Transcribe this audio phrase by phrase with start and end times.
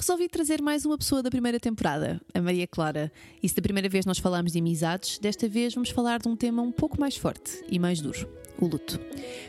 [0.00, 3.12] resolvi trazer mais uma pessoa da primeira temporada, a Maria Clara.
[3.42, 6.34] E se da primeira vez nós falámos de amizades, desta vez vamos falar de um
[6.34, 8.26] tema um pouco mais forte e mais duro:
[8.58, 8.98] o luto.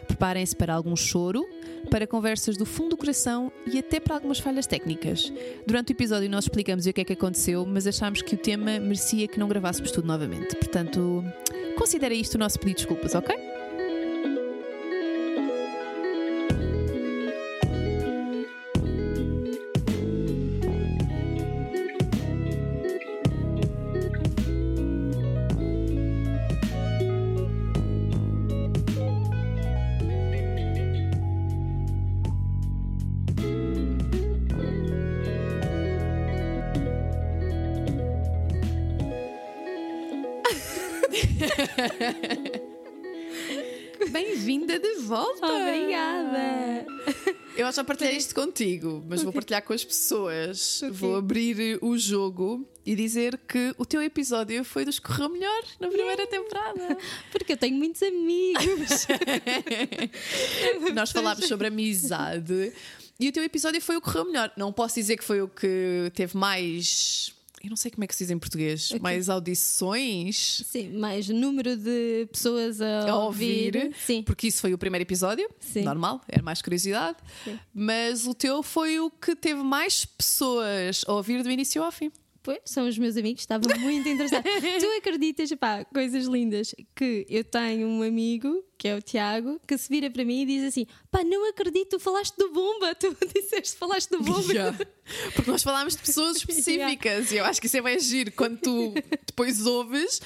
[0.08, 1.48] Preparem-se para algum choro,
[1.90, 5.32] para conversas do fundo do coração e até para algumas falhas técnicas.
[5.66, 8.78] Durante o episódio nós explicamos o que é que aconteceu, mas achámos que o tema
[8.78, 10.54] merecia que não gravássemos tudo novamente.
[10.58, 11.24] Portanto,
[11.78, 13.61] considere isto o nosso pedido de desculpas, ok?
[47.82, 50.82] Já partilhei isto contigo, mas vou partilhar com as pessoas.
[50.84, 50.92] Okay.
[50.92, 55.64] Vou abrir o jogo e dizer que o teu episódio foi dos que correu melhor
[55.80, 56.32] na primeira yeah.
[56.32, 56.98] temporada.
[57.32, 59.08] Porque eu tenho muitos amigos.
[60.94, 62.72] Nós falámos sobre amizade
[63.20, 64.52] e o teu episódio foi o que correu melhor.
[64.56, 68.16] Não posso dizer que foi o que teve mais eu não sei como é que
[68.16, 69.00] se diz em português, okay.
[69.00, 70.64] mais audições.
[70.68, 73.76] Sim, mais número de pessoas a, a ouvir.
[73.76, 73.96] ouvir.
[73.96, 74.24] Sim.
[74.24, 75.84] Porque isso foi o primeiro episódio, Sim.
[75.84, 77.18] normal, era mais curiosidade.
[77.44, 77.60] Sim.
[77.74, 82.12] Mas o teu foi o que teve mais pessoas a ouvir do início ao fim.
[82.44, 84.44] Pois, são os meus amigos, estava muito interessado.
[84.80, 89.78] tu acreditas, pá, coisas lindas, que eu tenho um amigo, que é o Tiago, que
[89.78, 93.16] se vira para mim e diz assim: pá, não acredito, tu falaste do bomba, tu
[93.36, 94.52] disseste, falaste do bomba.
[94.52, 94.78] Yeah.
[95.36, 97.34] Porque nós falámos de pessoas específicas yeah.
[97.34, 98.94] e eu acho que isso é bem agir quando tu
[99.28, 100.20] depois ouves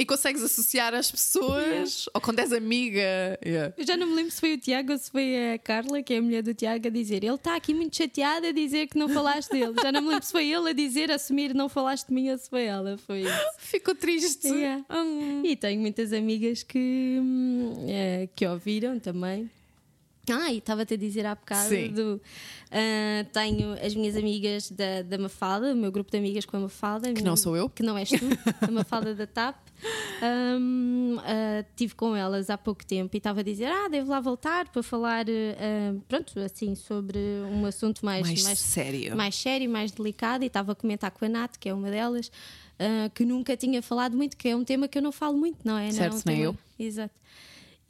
[0.00, 3.38] e consegues associar as pessoas ou quando és amiga.
[3.44, 3.74] Yeah.
[3.76, 6.14] Eu já não me lembro se foi o Tiago ou se foi a Carla, que
[6.14, 8.96] é a mulher do Tiago, a dizer ele está aqui muito chateado a dizer que
[8.96, 9.74] não falaste dele.
[9.82, 12.30] Já não me lembro se foi ele a dizer, a assumir não falaste de mim
[12.30, 12.96] ou se foi ela.
[12.96, 13.44] Foi isso.
[13.58, 14.48] Ficou triste.
[14.48, 14.82] Yeah.
[14.88, 15.42] Hum.
[15.44, 17.20] E tenho muitas amigas que,
[17.86, 19.50] é, que ouviram também.
[20.30, 22.14] Ah, e estava-te a dizer há bocado do.
[22.14, 26.60] Uh, tenho as minhas amigas da, da Mafalda, o meu grupo de amigas com a
[26.60, 27.12] Mafalda.
[27.12, 27.68] Que não sou eu.
[27.68, 28.16] Que não és tu,
[28.60, 29.56] a Mafalda da TAP.
[30.22, 34.10] Um, uh, ah, tive com elas há pouco tempo e estava a dizer: Ah, devo
[34.10, 37.18] lá voltar para falar, uh, pronto, assim, sobre
[37.50, 39.16] um assunto mais, mais, mais sério.
[39.16, 40.44] Mais sério, mais delicado.
[40.44, 43.82] E estava a comentar com a Nath, que é uma delas, uh, que nunca tinha
[43.82, 45.90] falado muito, que é um tema que eu não falo muito, não é?
[45.90, 46.58] Certo, não, é um nem tema...
[46.78, 46.86] eu.
[46.86, 47.14] Exato.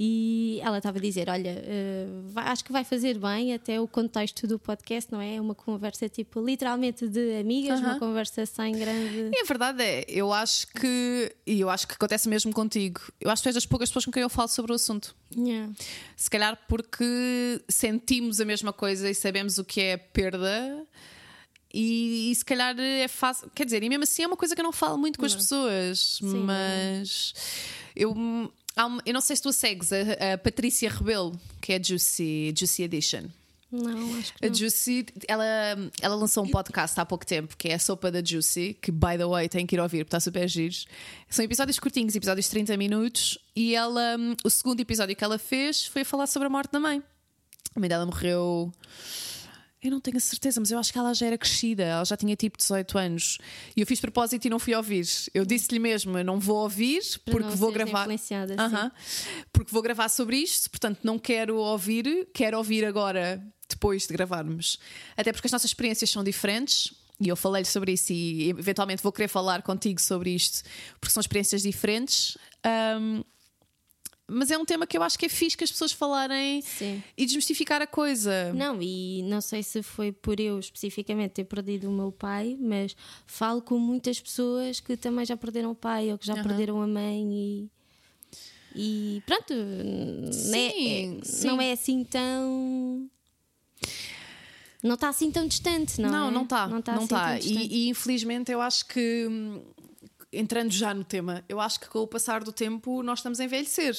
[0.03, 3.87] E ela estava a dizer: Olha, uh, vai, acho que vai fazer bem até o
[3.87, 5.35] contexto do podcast, não é?
[5.37, 9.29] É uma conversa tipo literalmente de amigas, uma conversa sem grande.
[9.31, 13.31] E a verdade é, eu acho que, e eu acho que acontece mesmo contigo, eu
[13.31, 15.15] acho que tu és das poucas pessoas com quem eu falo sobre o assunto.
[15.37, 15.71] Yeah.
[16.17, 20.83] Se calhar porque sentimos a mesma coisa e sabemos o que é perda.
[21.73, 24.61] E, e, se calhar é fácil, quer dizer, e mesmo assim é uma coisa que
[24.61, 27.33] eu não falo muito com as pessoas, Sim, mas
[27.95, 28.15] eu
[29.05, 32.83] eu não sei se tu segues a, a Patrícia Rebelo, que é a Juicy, Juicy
[32.85, 33.25] Edition.
[33.71, 34.51] Não, acho que não.
[34.51, 35.45] A Juicy, ela,
[36.01, 39.17] ela lançou um podcast há pouco tempo que é a Sopa da Juicy, que, by
[39.17, 40.87] the way, tem que ir ouvir porque está super giros.
[41.29, 43.39] São episódios curtinhos, episódios de 30 minutos.
[43.55, 47.01] E ela, o segundo episódio que ela fez foi falar sobre a morte da mãe.
[47.75, 48.73] A mãe dela morreu
[49.83, 52.17] eu não tenho a certeza, mas eu acho que ela já era crescida, ela já
[52.17, 53.39] tinha tipo 18 anos.
[53.75, 55.07] E eu fiz propósito e não fui ouvir.
[55.33, 58.07] Eu disse-lhe mesmo: eu não vou ouvir porque vou gravar.
[58.09, 58.93] Uh -huh,
[59.53, 64.79] porque vou gravar sobre isto, portanto não quero ouvir, quero ouvir agora, depois de gravarmos.
[65.17, 66.93] Até porque as nossas experiências são diferentes.
[67.23, 70.63] E eu falei-lhe sobre isso e eventualmente vou querer falar contigo sobre isto,
[70.99, 72.39] porque são experiências diferentes.
[72.99, 73.23] Um,
[74.31, 77.03] mas é um tema que eu acho que é fixe que as pessoas falarem Sim.
[77.17, 78.53] e desmistificar a coisa.
[78.55, 82.97] Não, e não sei se foi por eu especificamente ter perdido o meu pai, mas
[83.27, 86.43] falo com muitas pessoas que também já perderam o pai ou que já uhum.
[86.43, 87.71] perderam a mãe e.
[88.73, 89.53] E pronto,
[90.33, 91.47] sim, é, sim.
[91.49, 93.11] não é assim tão.
[94.81, 96.31] Não está assim tão distante, não Não, é?
[96.31, 96.69] não está.
[96.69, 96.93] Não está.
[96.95, 97.41] Não assim tá.
[97.41, 99.61] e, e infelizmente eu acho que hum,
[100.33, 103.45] entrando já no tema, eu acho que com o passar do tempo nós estamos a
[103.45, 103.97] envelhecer.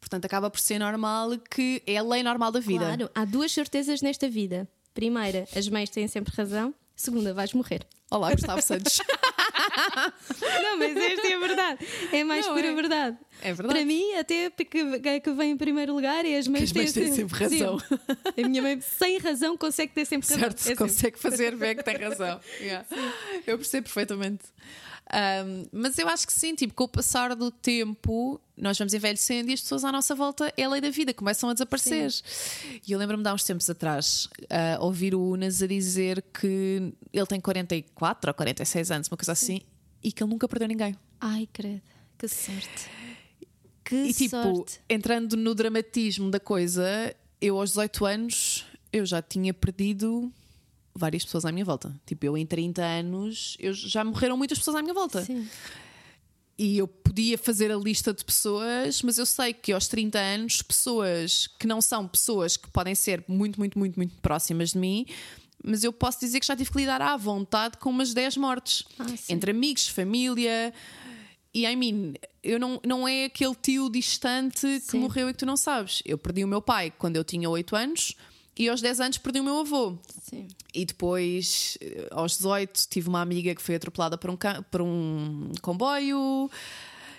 [0.00, 2.84] Portanto, acaba por ser normal que é a lei normal da vida.
[2.84, 4.68] Claro, há duas certezas nesta vida.
[4.94, 6.74] Primeira, as mães têm sempre razão.
[6.94, 7.86] Segunda, vais morrer.
[8.10, 8.98] Olá, Gustavo Santos.
[10.62, 11.86] não, mas esta é a verdade.
[12.12, 13.18] É mais não, pura é, verdade.
[13.42, 13.74] É verdade.
[13.74, 14.64] Para mim, até que,
[15.20, 17.78] que vem em primeiro lugar e as mães, as mães têm, sempre razão.
[18.36, 20.50] A minha mãe, sem razão, consegue ter sempre razão.
[20.50, 21.20] Certo, é consegue sempre.
[21.20, 22.40] fazer ver que tem razão.
[22.60, 22.86] Yeah.
[23.46, 24.44] Eu percebo perfeitamente.
[25.12, 29.50] Um, mas eu acho que sim, tipo, com o passar do tempo, nós vamos envelhecendo
[29.50, 32.10] e as pessoas à nossa volta é a lei da vida, começam a desaparecer.
[32.10, 32.80] Sim.
[32.86, 36.92] E eu lembro-me de há uns tempos atrás uh, ouvir o Unas a dizer que
[37.12, 39.56] ele tem 44 ou 46 anos, uma coisa sim.
[39.56, 39.66] assim,
[40.02, 40.96] e que ele nunca perdeu ninguém.
[41.20, 41.82] Ai, credo,
[42.18, 42.90] que sorte.
[43.84, 44.80] Que e tipo, sorte.
[44.90, 50.32] entrando no dramatismo da coisa, eu aos 18 anos eu já tinha perdido
[50.96, 51.94] várias pessoas à minha volta.
[52.06, 55.24] Tipo, eu em 30 anos, eu já morreram muitas pessoas à minha volta.
[55.24, 55.48] Sim.
[56.58, 60.62] E eu podia fazer a lista de pessoas, mas eu sei que aos 30 anos,
[60.62, 65.06] pessoas que não são pessoas que podem ser muito, muito, muito, muito próximas de mim,
[65.62, 68.84] mas eu posso dizer que já tive que lidar à vontade com umas 10 mortes.
[68.98, 70.72] Ah, entre amigos, família.
[71.52, 74.80] E I mean, eu não, não é aquele tio distante sim.
[74.80, 76.02] que morreu e que tu não sabes.
[76.06, 78.14] Eu perdi o meu pai quando eu tinha 8 anos
[78.56, 79.98] e aos 10 anos perdi o meu avô.
[80.22, 80.48] Sim.
[80.74, 84.36] E depois, eh, aos 18, tive uma amiga que foi atropelada por um,
[84.70, 86.50] por um comboio.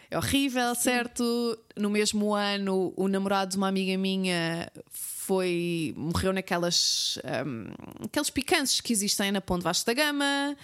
[0.09, 0.81] É horrível, Sim.
[0.81, 1.59] certo?
[1.75, 8.81] No mesmo ano, o namorado de uma amiga minha foi morreu naquelas um, aqueles picantes
[8.81, 10.57] que existem na Ponte Vasco da Gama.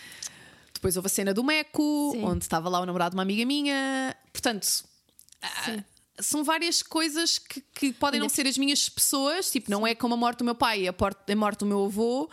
[0.74, 2.24] Depois houve a cena do Meco, Sim.
[2.24, 4.16] onde estava lá o namorado de uma amiga minha.
[4.32, 4.66] Portanto,
[5.66, 5.84] Sim
[6.20, 9.96] são várias coisas que, que podem Ainda não ser as minhas pessoas, tipo, não é
[9.96, 12.30] como a morte do meu pai, a, a morte do meu avô,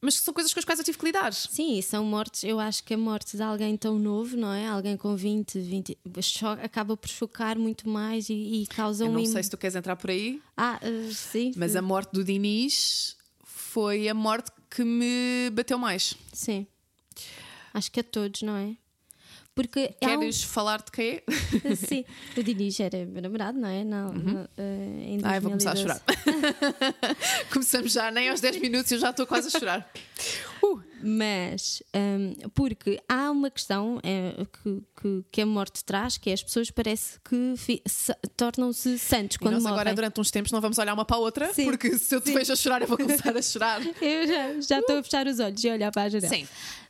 [0.00, 1.32] mas são coisas com as quais eu tive que lidar.
[1.32, 4.66] Sim, são mortes, eu acho que a morte de alguém tão novo, não é?
[4.68, 5.98] Alguém com 20, 20,
[6.62, 9.14] acaba por chocar muito mais e, e causa eu um.
[9.14, 10.40] Não sei se tu queres entrar por aí.
[10.56, 11.52] Ah, uh, sim.
[11.56, 16.14] Mas a morte do Diniz foi a morte que me bateu mais.
[16.32, 16.66] Sim.
[17.74, 18.76] Acho que a todos, não é?
[19.58, 20.46] Porque Queres um...
[20.46, 21.24] falar de quê?
[21.74, 22.04] Sim,
[22.36, 23.82] o Diniz era meu namorado, não é?
[23.82, 24.22] Não, uhum.
[24.22, 26.00] não, uh, em Ai, vou começar a chorar.
[27.50, 29.90] Começamos já, nem aos 10 minutos eu já estou quase a chorar.
[30.62, 30.87] Uh.
[31.02, 36.32] Mas, um, porque há uma questão é, que, que, que, a morte traz, que é
[36.32, 37.54] as pessoas parece que
[38.36, 39.74] tornam-se santos quando nós morrem.
[39.74, 42.20] agora, durante uns tempos, não vamos olhar uma para a outra, sim, porque se eu
[42.20, 43.80] te vejo a chorar, eu vou começar a chorar.
[44.02, 46.34] eu já, já estou a fechar os olhos e olhar para a janela.
[46.34, 46.46] Sim.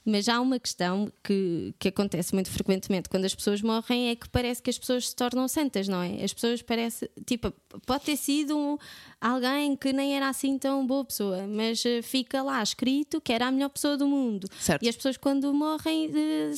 [0.08, 4.26] Mas há uma questão que, que acontece muito frequentemente quando as pessoas morrem é que
[4.30, 6.24] parece que as pessoas se tornam santas, não é?
[6.24, 7.52] As pessoas parece tipo,
[7.84, 8.80] pode ter sido
[9.20, 13.48] alguém que nem era assim tão boa pessoa, mas eh, fica lá escrito que era
[13.48, 14.48] a melhor pessoa do mundo.
[14.58, 14.82] Certo.
[14.82, 16.52] E as pessoas quando morrem, eh,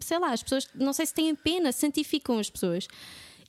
[0.00, 2.86] sei lá, as pessoas não sei se têm pena, santificam as pessoas.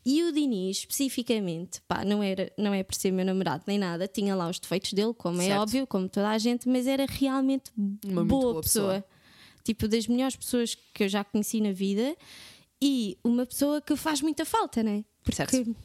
[0.06, 4.08] E o Diniz, especificamente, pá, não, era, não é por ser meu namorado nem nada,
[4.08, 5.58] tinha lá os defeitos dele, como é certo.
[5.58, 7.72] é óbvio, como toda a gente, mas era realmente
[8.06, 8.94] Uma boa, boa pessoa.
[9.02, 9.16] pessoa
[9.66, 12.16] tipo das melhores pessoas que eu já conheci na vida
[12.82, 15.04] e uma pessoa que faz muita falta, né?
[15.24, 15.76] Porque certo.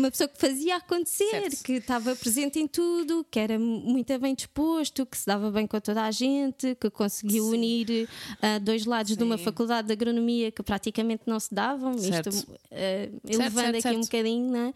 [0.00, 1.62] Uma pessoa que fazia acontecer, certo.
[1.62, 5.80] que estava presente em tudo, que era muito bem disposto, que se dava bem com
[5.80, 7.50] toda a gente, que conseguiu Sim.
[7.50, 9.18] unir uh, dois lados Sim.
[9.18, 12.30] de uma faculdade de agronomia que praticamente não se davam, certo.
[12.30, 14.74] isto uh, elevando aqui um bocadinho, né?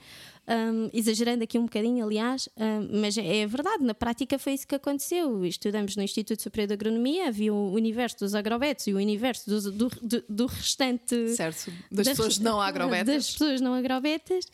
[0.51, 4.67] Um, exagerando aqui um bocadinho, aliás, um, mas é, é verdade, na prática foi isso
[4.67, 5.45] que aconteceu.
[5.45, 9.71] Estudamos no Instituto Superior de Agronomia, havia o universo dos agrobetos e o universo do,
[9.71, 11.37] do, do, do restante.
[11.37, 13.15] Certo, das, das pessoas não agrobetas.
[13.15, 14.47] Das pessoas não agrobetas.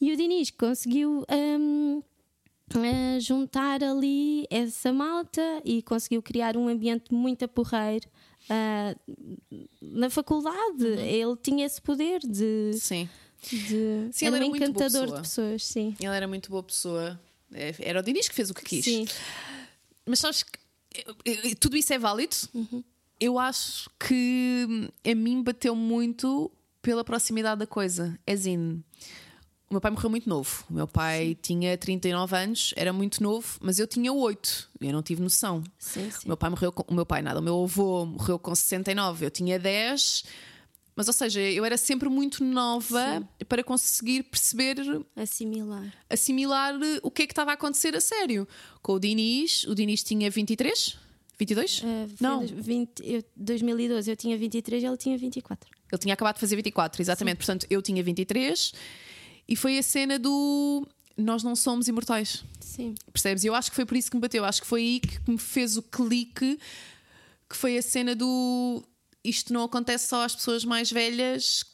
[0.00, 1.24] E o Diniz conseguiu.
[1.30, 2.02] Um,
[3.18, 8.08] juntar ali essa malta e conseguiu criar um ambiente muito aporreiro
[8.44, 10.84] uh, na faculdade.
[10.84, 11.00] Uhum.
[11.00, 12.70] Ele tinha esse poder de.
[12.74, 13.08] Sim
[13.42, 14.08] de...
[14.12, 15.94] Sim, era, era um encantador de pessoas, sim.
[15.98, 17.20] Ele era muito boa pessoa.
[17.52, 18.84] É, era o Dinis que fez o que quis.
[18.84, 19.06] Sim.
[20.06, 22.36] Mas sabes que tudo isso é válido.
[22.54, 22.84] Uhum.
[23.18, 26.50] Eu acho que a mim bateu muito
[26.82, 28.18] pela proximidade da coisa.
[28.26, 28.82] É assim,
[29.70, 30.64] o meu pai morreu muito novo.
[30.68, 31.38] O meu pai sim.
[31.40, 34.68] tinha 39 anos, era muito novo, mas eu tinha 8.
[34.80, 35.62] Eu não tive noção.
[35.78, 36.24] Sim, sim.
[36.24, 36.82] O meu pai morreu com...
[36.92, 39.26] O meu pai nada, o meu avô morreu com 69.
[39.26, 40.24] Eu tinha 10
[40.96, 43.44] mas, ou seja, eu era sempre muito nova Sim.
[43.48, 44.76] para conseguir perceber.
[45.16, 45.94] Assimilar.
[46.10, 48.46] Assimilar eh, o que é que estava a acontecer a sério.
[48.82, 50.98] Com o Diniz, o Diniz tinha 23?
[51.38, 51.78] 22?
[51.78, 51.84] Uh,
[52.20, 52.46] não.
[52.46, 55.70] 20, eu, 2012 eu tinha 23 e ele tinha 24.
[55.90, 57.38] Ele tinha acabado de fazer 24, exatamente.
[57.38, 58.72] Portanto, eu tinha 23
[59.50, 60.86] e foi a cena do.
[61.16, 62.44] Nós não somos imortais.
[62.60, 62.94] Sim.
[63.12, 63.44] Percebes?
[63.44, 64.44] Eu acho que foi por isso que me bateu.
[64.44, 66.58] Acho que foi aí que me fez o clique,
[67.48, 68.82] que foi a cena do
[69.24, 71.64] isto não acontece só às pessoas mais velhas,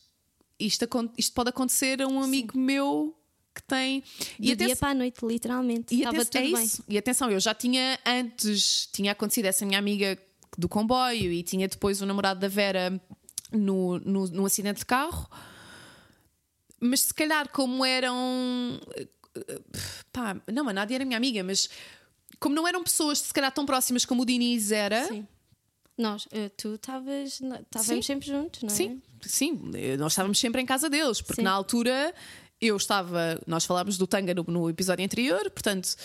[0.58, 2.60] isto, isto pode acontecer a um amigo Sim.
[2.60, 3.16] meu
[3.54, 4.00] que tem.
[4.38, 5.94] Do e dia para a noite, literalmente.
[5.94, 6.70] E Estava tudo é bem.
[6.88, 10.18] E atenção, eu já tinha antes, tinha acontecido essa minha amiga
[10.58, 13.00] do comboio e tinha depois o namorado da Vera
[13.52, 15.28] no, no, no acidente de carro.
[16.80, 18.80] Mas se calhar, como eram.
[20.12, 21.68] Pá, não, a Nádia era minha amiga, mas
[22.38, 25.06] como não eram pessoas se calhar tão próximas como o Diniz era.
[25.06, 25.26] Sim
[25.96, 28.72] Nós, eh, tu estavas, estávamos sempre juntos, não é?
[28.74, 29.60] Sim, sim,
[29.98, 31.44] nós estávamos sempre em casa deles, porque Sim.
[31.44, 32.14] na altura
[32.60, 35.96] eu estava, nós falámos do Tanga no, no episódio anterior, portanto.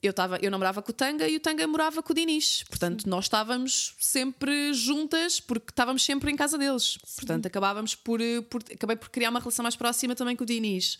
[0.00, 2.62] Eu, estava, eu namorava com o Tanga e o Tanga morava com o Dinis.
[2.68, 6.98] Portanto, nós estávamos sempre juntas porque estávamos sempre em casa deles.
[7.16, 8.62] Portanto, acabávamos por, eh, por.
[8.72, 10.98] Acabei por criar uma relação mais próxima também com o Dinis.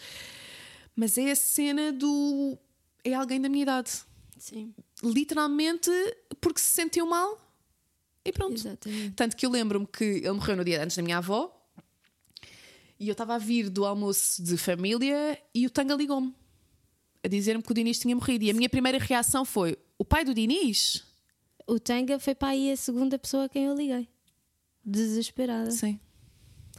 [0.97, 2.59] Mas é a cena do.
[3.05, 3.91] É alguém da minha idade.
[4.37, 5.91] Sim, Literalmente
[6.41, 7.39] porque se sentiu mal
[8.25, 8.55] e pronto.
[8.55, 9.15] exatamente.
[9.15, 11.55] Tanto que eu lembro-me que ele morreu no dia antes da minha avó
[12.99, 16.35] e eu estava a vir do almoço de família e o Tanga ligou-me
[17.25, 18.45] a dizer-me que o Dinis tinha morrido.
[18.45, 21.05] E a minha primeira reação foi: o pai do Dinis?
[21.67, 24.09] O Tanga foi para aí a segunda pessoa a quem eu liguei.
[24.85, 25.71] Desesperada.
[25.71, 26.01] Sim,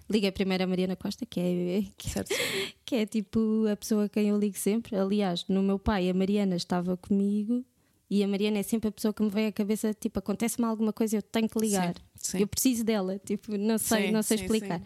[0.10, 2.34] Liguei primeiro a Mariana Costa, que é, que, certo.
[2.84, 4.96] que é tipo a pessoa a quem eu ligo sempre.
[4.96, 7.64] Aliás, no meu pai, a Mariana estava comigo
[8.10, 10.92] e a Mariana é sempre a pessoa que me vem à cabeça: tipo, acontece-me alguma
[10.92, 11.94] coisa, eu tenho que ligar.
[12.16, 12.40] Sim, sim.
[12.40, 14.82] Eu preciso dela, tipo, não sei, Sim, não sei explicar.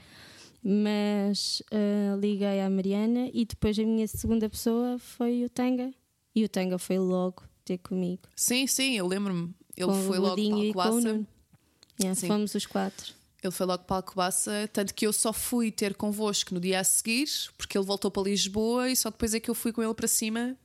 [0.63, 5.93] Mas ah, liguei à Mariana e depois a minha segunda pessoa foi o Tanga.
[6.33, 8.21] E o Tanga foi logo ter comigo.
[8.35, 9.53] Sim, sim, eu lembro-me.
[9.75, 11.13] Ele com foi logo para Alcobaça.
[11.13, 11.27] Nuno.
[11.99, 12.27] Yeah, Sim.
[12.27, 13.13] fomos os quatro.
[13.43, 16.83] Ele foi logo para Alcobaça, tanto que eu só fui ter convosco no dia a
[16.83, 17.27] seguir,
[17.57, 20.07] porque ele voltou para Lisboa e só depois é que eu fui com ele para
[20.07, 20.55] cima.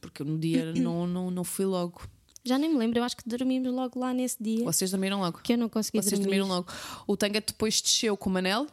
[0.00, 2.02] Porque no dia não, não, não fui logo.
[2.44, 4.64] Já nem me lembro, eu acho que dormimos logo lá nesse dia.
[4.64, 5.38] Vocês dormiram logo.
[5.38, 6.24] Que eu não consegui Vocês dormir.
[6.38, 6.72] dormiram logo.
[7.06, 8.66] O Tanga depois desceu com o Manel.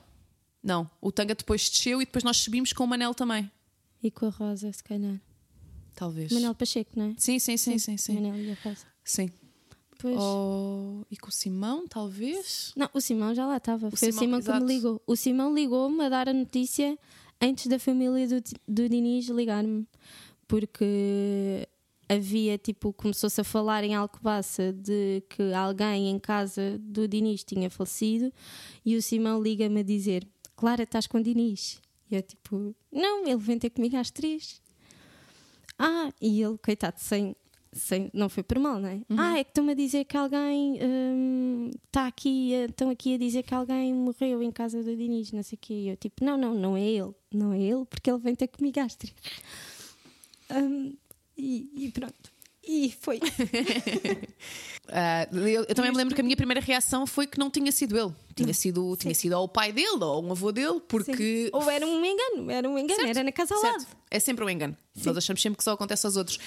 [0.64, 3.52] Não, o Tanga depois desceu e depois nós subimos com o Manel também.
[4.02, 5.20] E com a Rosa, se calhar.
[5.96, 6.32] Talvez.
[6.32, 7.16] Manel Pacheco, não é?
[7.18, 8.14] Sim, sim, sim, sim, sim.
[8.16, 8.86] Manel e a Rosa.
[9.04, 9.30] Sim.
[10.00, 10.18] Pois.
[10.18, 12.74] Oh, e com o Simão, talvez?
[12.76, 13.90] Não, o Simão já lá estava.
[13.90, 14.66] Foi Simão, o Simão que exato.
[14.66, 15.02] me ligou.
[15.06, 16.98] O Simão ligou-me a dar a notícia
[17.42, 19.88] antes da família do, do Diniz ligar-me.
[20.48, 21.68] Porque
[22.10, 27.70] havia, tipo, começou-se a falar em Alcobaça de que alguém em casa do Diniz tinha
[27.70, 28.32] falecido
[28.86, 30.28] e o Simão liga-me a dizer:
[30.64, 31.82] Clara, estás com o Diniz?
[32.10, 34.62] E eu, tipo, não, ele vem ter comigo às três.
[35.78, 37.36] Ah, e ele, coitado, sem,
[37.74, 39.02] sem, não foi por mal, não é?
[39.10, 40.80] Ah, é que estão-me a dizer que alguém
[41.86, 45.44] está aqui, eh, estão aqui a dizer que alguém morreu em casa do Diniz, não
[45.44, 45.74] sei o quê.
[45.74, 48.48] E eu, tipo, não, não, não é ele, não é ele, porque ele vem ter
[48.48, 49.14] comigo às três.
[50.50, 50.96] Hum,
[51.38, 52.32] e, e pronto.
[52.66, 53.20] E foi.
[54.96, 57.72] Ah, eu, eu também me lembro que a minha primeira reação foi que não tinha
[57.72, 58.14] sido ele.
[58.36, 61.50] Tinha sido, tinha sido ou o pai dele ou um avô dele, porque.
[61.54, 63.82] Ou era um engano, era um engano, Certo, era na casa ao certo.
[63.82, 63.88] lado.
[64.10, 64.76] É sempre um engano.
[65.06, 66.40] Nós achamos sempre que só acontece aos outros.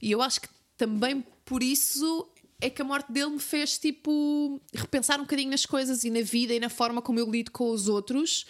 [0.00, 2.28] E eu acho que também por isso
[2.60, 6.22] é que a morte dele me fez tipo repensar um bocadinho nas coisas e na
[6.22, 8.46] vida e na forma como eu lido com os outros,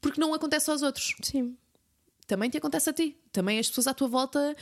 [0.00, 1.14] porque não acontece aos outros.
[1.22, 1.56] Sim.
[2.26, 3.16] Também te acontece a ti.
[3.32, 4.54] Também as pessoas à tua volta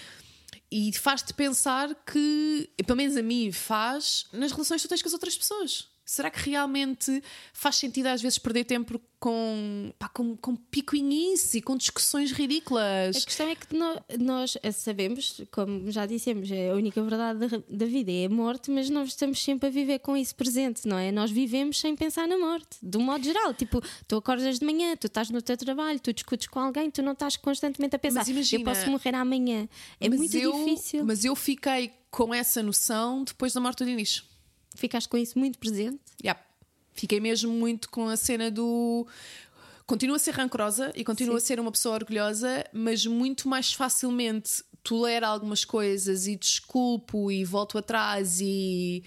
[0.70, 5.08] e faz-te pensar que, pelo menos a mim, faz nas relações que tu tens com
[5.08, 5.88] as outras pessoas.
[6.04, 11.62] Será que realmente faz sentido às vezes perder tempo com, pá, com, com picuinhice e
[11.62, 13.24] com discussões A ridículas?
[13.24, 13.66] questão é que
[14.18, 18.70] nós sabemos, como já dissemos, é a única verdade da, da vida é a morte,
[18.70, 21.10] mas nós estamos sempre a viver com isso presente, não é?
[21.10, 23.54] Nós vivemos sem pensar na morte, de um modo geral.
[23.54, 27.02] Tipo, tu acordas de manhã, tu estás no teu trabalho, tu discutes com alguém, tu
[27.02, 29.66] não estás constantemente a pensar, Mas imagina- eu posso morrer amanhã.
[29.98, 31.02] É muito eu- difícil.
[31.04, 34.22] Mas eu fiquei com essa noção depois da morte do Dinis.
[34.74, 36.00] Ficaste com isso muito presente.
[36.22, 36.40] Yeah.
[36.92, 39.06] Fiquei mesmo muito com a cena do.
[39.86, 44.64] Continuo a ser rancorosa e continuo a ser uma pessoa orgulhosa, mas muito mais facilmente
[44.82, 49.04] tolero algumas coisas e desculpo e volto atrás e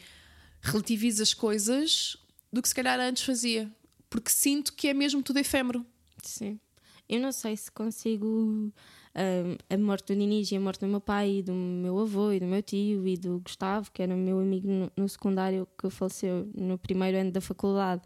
[0.61, 2.17] relativizo as coisas
[2.51, 3.71] do que se calhar antes fazia.
[4.09, 5.85] Porque sinto que é mesmo tudo efêmero.
[6.23, 6.59] Sim.
[7.07, 8.71] Eu não sei se consigo.
[9.17, 12.31] Ah, a morte do Ninis e a morte do meu pai, e do meu avô
[12.31, 15.89] e do meu tio e do Gustavo, que era meu amigo no, no secundário que
[15.89, 18.03] faleceu no primeiro ano da faculdade,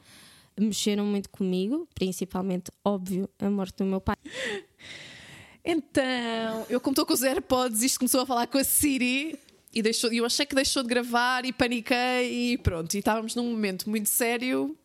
[0.58, 4.16] mexeram muito comigo, principalmente, óbvio, a morte do meu pai.
[5.64, 9.38] Então, eu como estou com os AirPods, isto começou a falar com a Siri
[9.74, 12.94] e deixou, eu achei que deixou de gravar e paniquei e pronto.
[12.96, 14.76] E estávamos num momento muito sério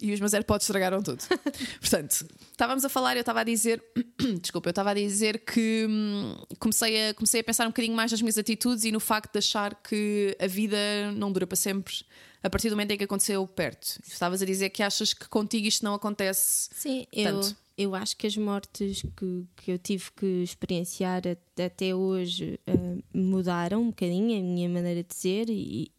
[0.00, 1.22] e os meus AirPods estragaram tudo.
[1.80, 3.82] Portanto, estávamos a falar, eu estava a dizer,
[4.40, 8.10] desculpa, eu estava a dizer que hum, comecei a, comecei a pensar um bocadinho mais
[8.10, 10.76] nas minhas atitudes e no facto de achar que a vida
[11.14, 11.94] não dura para sempre
[12.42, 14.00] a partir do momento em que aconteceu perto.
[14.06, 16.70] Estavas a dizer que achas que contigo isto não acontece.
[16.74, 17.56] Sim, eu, Tanto.
[17.76, 21.22] eu acho que as mortes que, que eu tive que experienciar
[21.62, 25.92] até hoje ah, mudaram um bocadinho a minha maneira de ser, e,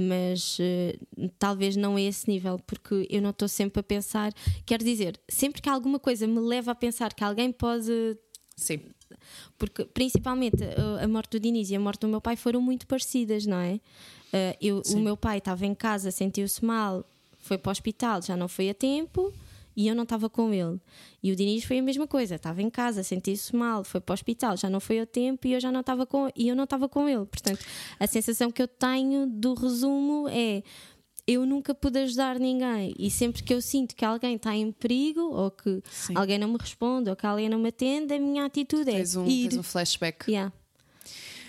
[0.00, 4.32] mas ah, talvez não a esse nível, porque eu não estou sempre a pensar.
[4.64, 8.16] Quero dizer, sempre que alguma coisa me leva a pensar que alguém pode
[8.56, 8.80] Sim.
[9.58, 12.86] porque principalmente a, a morte do Diniz e a morte do meu pai foram muito
[12.86, 13.74] parecidas, não é?
[14.32, 17.04] Uh, eu, o meu pai estava em casa, sentiu-se mal,
[17.40, 19.32] foi para o hospital, já não foi a tempo
[19.80, 20.78] e eu não estava com ele.
[21.22, 24.14] E o Diniz foi a mesma coisa, estava em casa, sentiu-se mal, foi para o
[24.14, 26.64] hospital, já não foi a tempo e eu já não estava com e eu não
[26.64, 27.24] estava com ele.
[27.24, 27.64] Portanto,
[27.98, 30.62] a sensação que eu tenho do resumo é
[31.26, 35.22] eu nunca pude ajudar ninguém e sempre que eu sinto que alguém está em perigo
[35.22, 36.12] ou que Sim.
[36.14, 39.26] alguém não me responde ou que alguém não me atende, a minha atitude é um,
[39.26, 39.48] ir.
[39.48, 40.30] Tens um flashback.
[40.30, 40.52] Yeah.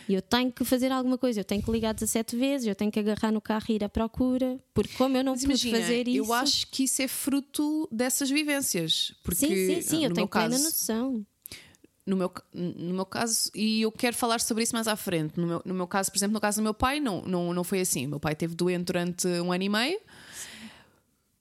[0.10, 3.00] Eu tenho que fazer alguma coisa, eu tenho que ligar 17 vezes, eu tenho que
[3.00, 6.08] agarrar no carro e ir à procura, porque como eu não Mas pude imagina, fazer
[6.08, 6.17] isso.
[6.17, 9.13] Eu acho que isso é fruto dessas vivências.
[9.24, 11.25] Porque, sim, sim, sim, eu tenho plena caso, noção.
[12.05, 15.39] No meu, no meu caso, e eu quero falar sobre isso mais à frente.
[15.39, 17.63] No meu, no meu caso, por exemplo, no caso do meu pai, não, não, não
[17.63, 18.08] foi assim.
[18.08, 20.00] Meu pai teve doente durante um ano e meio.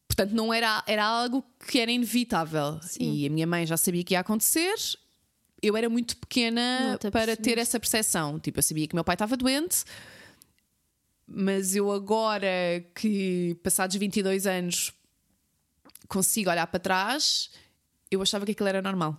[0.07, 2.79] Portanto, não era, era algo que era inevitável.
[2.83, 3.11] Sim.
[3.13, 4.75] E a minha mãe já sabia que ia acontecer
[5.63, 8.39] eu era muito pequena para ter essa percepção.
[8.39, 9.85] Tipo, eu sabia que meu pai estava doente,
[11.27, 12.49] mas eu agora
[12.95, 14.93] que, passados 22 anos,
[16.09, 17.51] consigo olhar para trás,
[18.11, 19.17] eu achava que aquilo era normal.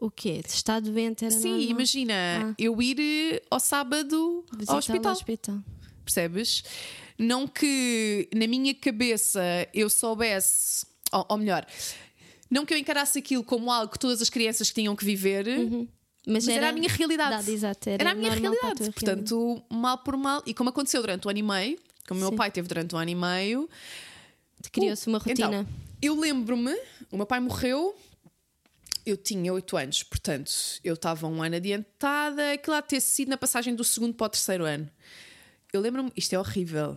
[0.00, 0.40] O quê?
[0.46, 1.70] Estar doente era Sim, normal?
[1.70, 2.54] imagina, ah.
[2.56, 5.12] eu ir eh, ao sábado Visitar ao hospital.
[5.12, 5.58] hospital.
[6.04, 6.62] Percebes?
[7.18, 9.40] Não que na minha cabeça
[9.74, 11.66] eu soubesse, ou, ou melhor,
[12.50, 15.46] não que eu encarasse aquilo como algo que todas as crianças tinham que viver.
[15.46, 15.88] Uhum.
[16.26, 17.50] Mas, mas era, era, a minha realidade.
[17.50, 18.90] Exato, era, era, a minha realidade.
[18.90, 19.66] Portanto, realidade.
[19.70, 20.42] mal por mal.
[20.44, 22.98] E como aconteceu durante o ano e meio, como o meu pai teve durante o
[22.98, 23.68] ano e meio,
[24.72, 25.60] criou-se uma rotina.
[25.60, 25.66] Então,
[26.02, 26.74] eu lembro-me,
[27.10, 27.96] o meu pai morreu,
[29.04, 30.50] eu tinha 8 anos, portanto,
[30.84, 34.30] eu estava um ano adiantada, aquilo de ter sido na passagem do segundo para o
[34.30, 34.88] terceiro ano.
[35.72, 36.96] Eu lembro-me, isto é horrível.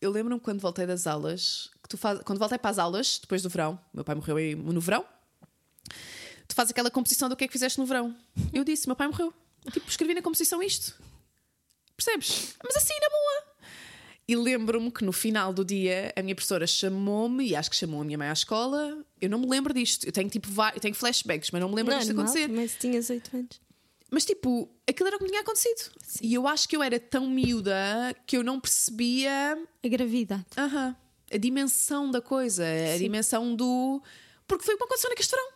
[0.00, 3.50] Eu lembro-me quando voltei das aulas, tu faz, quando voltei para as aulas, depois do
[3.50, 5.04] verão, meu pai morreu aí no verão,
[6.48, 8.16] tu fazes aquela composição do que é que fizeste no verão.
[8.50, 9.32] Eu disse, meu pai morreu.
[9.70, 10.94] Tipo, escrevi na composição isto.
[11.94, 12.56] Percebes?
[12.64, 13.52] Mas assim, na boa.
[14.26, 18.00] E lembro-me que no final do dia a minha professora chamou-me e acho que chamou
[18.00, 19.04] a minha mãe à escola.
[19.20, 20.06] Eu não me lembro disto.
[20.06, 22.48] Eu tenho tipo eu tenho flashbacks, mas não me lembro não, disto acontecer.
[22.48, 23.60] Mas tinhas 8 anos.
[24.10, 25.92] Mas tipo, aquilo era o que me tinha acontecido.
[26.02, 26.20] Sim.
[26.22, 27.74] E eu acho que eu era tão miúda
[28.26, 30.46] que eu não percebia a gravidade.
[30.56, 30.88] Aham.
[30.88, 31.01] Uh -huh
[31.32, 33.04] a dimensão da coisa, a Sim.
[33.04, 34.02] dimensão do.
[34.46, 35.48] Porque foi uma aconteceu na Castorão.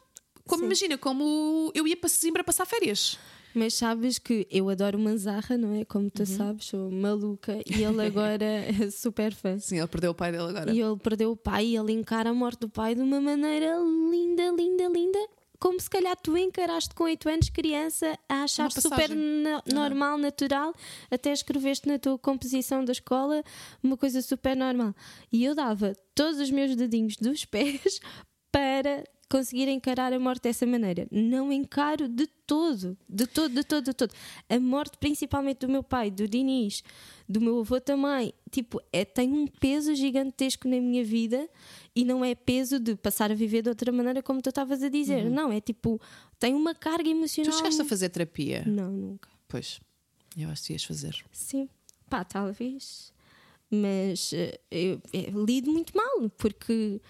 [0.47, 0.67] Como Sim.
[0.67, 3.19] imagina, como eu ia para Sesimbra passar férias.
[3.55, 5.85] Mas sabes que eu adoro Manzarra, não é?
[5.85, 6.27] Como tu uhum.
[6.27, 9.59] sabes, sou maluca e ele agora é super fã.
[9.59, 10.73] Sim, ele perdeu o pai dele agora.
[10.73, 13.79] E ele perdeu o pai e ele encara a morte do pai de uma maneira
[13.79, 15.19] linda, linda, linda
[15.59, 20.75] como se calhar tu encaraste com 8 anos criança a achar super no normal, natural,
[21.11, 23.43] até escreveste na tua composição da escola
[23.83, 24.95] uma coisa super normal.
[25.33, 28.01] E eu dava todos os meus dedinhos dos pés
[28.51, 31.07] para conseguir encarar a morte dessa maneira.
[31.11, 34.13] Não encaro de todo, de todo, de todo, de todo.
[34.49, 36.83] A morte, principalmente do meu pai, do Diniz,
[37.29, 41.49] do meu avô também, tipo, é, tem um peso gigantesco na minha vida
[41.95, 44.89] e não é peso de passar a viver de outra maneira, como tu estavas a
[44.89, 45.25] dizer.
[45.25, 45.35] Uhum.
[45.35, 46.01] Não, é tipo,
[46.39, 47.53] tem uma carga emocional.
[47.53, 48.63] Tu chegaste a fazer terapia?
[48.67, 49.29] Não, nunca.
[49.49, 49.81] Pois,
[50.37, 51.25] eu acho que ias fazer.
[51.33, 51.69] Sim,
[52.09, 53.13] pá, talvez.
[53.69, 57.01] Mas eh, eu, eu lido muito mal, porque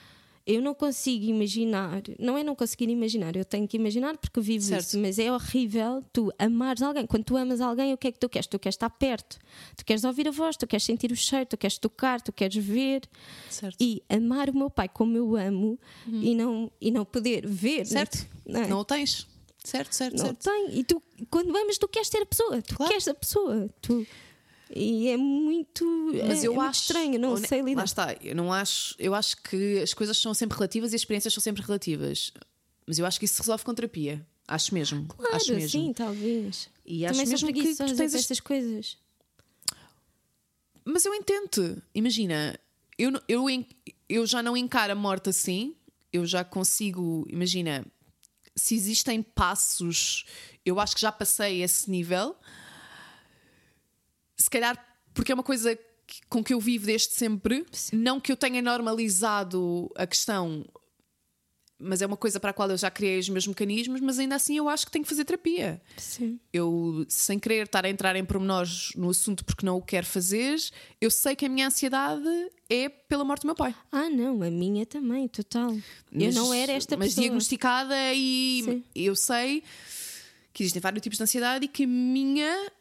[0.46, 4.64] eu não consigo imaginar, não é não conseguir imaginar, eu tenho que imaginar porque vivo
[4.64, 4.84] certo.
[4.84, 7.04] isso, mas é horrível tu amares alguém.
[7.04, 8.46] Quando tu amas alguém, o que é que tu queres?
[8.46, 9.38] Tu queres estar perto,
[9.76, 12.54] tu queres ouvir a voz, tu queres sentir o cheiro, tu queres tocar, tu queres
[12.54, 13.02] ver.
[13.50, 13.76] Certo.
[13.80, 16.22] E amar o meu pai como eu amo uhum.
[16.22, 17.84] e, não, e não poder ver.
[17.84, 18.24] Certo.
[18.46, 18.68] Não, é?
[18.68, 19.26] não o tens.
[19.64, 20.44] Certo, certo, não certo.
[20.44, 20.78] Tem.
[20.78, 22.88] E tu, quando amas, tu queres ter a pessoa, tu claro.
[22.88, 23.68] queres a pessoa.
[23.82, 24.06] Tu,
[24.74, 25.84] e é muito,
[26.26, 27.80] Mas é, eu é acho, estranho, não sei lidar.
[27.80, 31.02] Lá está, eu não acho, eu acho que as coisas são sempre relativas e as
[31.02, 32.32] experiências são sempre relativas.
[32.86, 34.26] Mas eu acho que isso se resolve com terapia.
[34.48, 35.06] Acho mesmo.
[35.06, 35.68] Claro, acho mesmo.
[35.68, 36.68] sim, talvez.
[36.84, 38.96] E acho Também mesmo que tu tens essas coisas.
[40.84, 41.82] Mas eu entendo.
[41.94, 42.58] Imagina,
[42.96, 43.46] eu, eu,
[44.08, 45.74] eu já não encaro a morte assim.
[46.12, 47.84] Eu já consigo, imagina,
[48.54, 50.24] se existem passos,
[50.64, 52.36] eu acho que já passei esse nível
[54.36, 54.76] se calhar
[55.14, 55.78] porque é uma coisa
[56.28, 57.96] com que eu vivo desde sempre, Sim.
[57.96, 60.64] não que eu tenha normalizado a questão,
[61.78, 64.34] mas é uma coisa para a qual eu já criei os meus mecanismos, mas ainda
[64.34, 65.80] assim eu acho que tenho que fazer terapia.
[65.96, 66.38] Sim.
[66.52, 70.58] Eu, sem querer estar a entrar em pormenores no assunto porque não o quero fazer,
[71.00, 72.22] eu sei que a minha ansiedade
[72.68, 73.74] é pela morte do meu pai.
[73.92, 75.76] Ah, não, a minha também, total.
[76.10, 77.22] Mas, eu não era esta mas pessoa.
[77.22, 78.84] Mas diagnosticada e Sim.
[78.94, 79.62] eu sei
[80.52, 82.72] que existem vários tipos de ansiedade e que a minha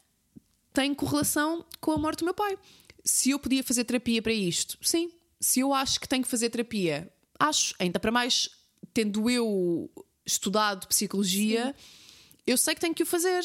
[0.75, 2.59] tem correlação com a morte do meu pai.
[3.03, 5.09] Se eu podia fazer terapia para isto, sim.
[5.39, 7.73] Se eu acho que tenho que fazer terapia, acho.
[7.79, 8.49] Ainda para mais,
[8.93, 9.89] tendo eu
[10.25, 11.73] estudado psicologia, sim.
[12.45, 13.43] eu sei que tenho que o fazer.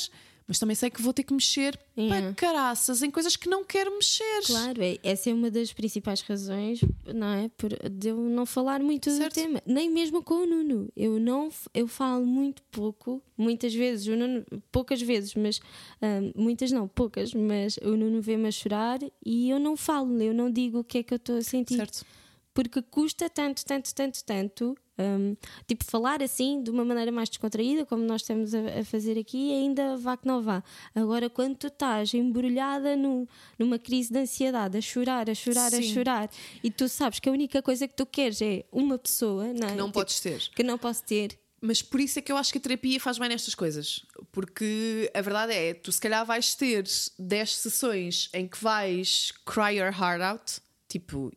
[0.51, 2.27] Mas também sei que vou ter que mexer Yeah.
[2.29, 4.43] para caraças em coisas que não quero mexer.
[4.47, 6.81] Claro, é, essa é uma das principais razões,
[7.15, 7.51] não é?
[7.57, 9.33] Por, de eu não falar muito Certo.
[9.33, 10.91] do tema, nem mesmo com o Nuno.
[10.97, 15.61] Eu não eu falo muito pouco, muitas vezes, o Nuno, poucas vezes, mas
[16.03, 20.35] hum, muitas não, poucas, mas o Nuno vê-me a chorar e eu não falo, eu
[20.35, 21.77] não digo o que é que eu estou a sentir.
[21.77, 22.05] Certo?
[22.53, 24.77] porque custa tanto, tanto, tanto, tanto.
[25.01, 25.37] Hum,
[25.67, 29.53] tipo, falar assim de uma maneira mais descontraída, como nós estamos a, a fazer aqui,
[29.53, 30.63] ainda vá que não vá.
[30.95, 33.27] Agora, quando tu estás embrulhada no,
[33.59, 35.95] numa crise de ansiedade, a chorar, a chorar, a Sim.
[35.95, 36.31] chorar,
[36.63, 39.71] e tu sabes que a única coisa que tu queres é uma pessoa não, é?
[39.73, 40.41] Que não Tipo, podes ter.
[40.55, 41.39] que não posso ter.
[41.63, 44.07] Mas por isso é que eu acho que a terapia faz bem nestas coisas.
[44.33, 46.85] Porque a verdade é, tu se calhar vais ter
[47.19, 50.53] 10 sessões em que vais cry your heart out,
[50.89, 51.31] tipo,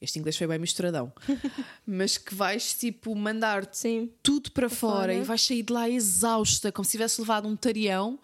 [0.00, 1.12] este inglês foi bem misturadão,
[1.86, 4.10] mas que vais tipo mandar-te Sim.
[4.22, 5.14] tudo para fora, fora.
[5.14, 8.18] e vais sair de lá exausta, como se tivesse levado um tarião,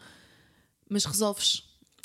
[0.88, 1.64] mas resolves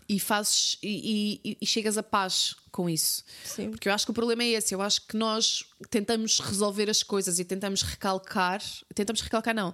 [0.09, 3.25] e fazes e, e- e chegas a paz com isso.
[3.43, 3.69] Sim.
[3.71, 4.73] Porque eu acho que o problema é esse.
[4.73, 8.61] Eu acho que nós tentamos resolver as coisas e tentamos recalcar.
[8.95, 9.73] Tentamos recalcar, não.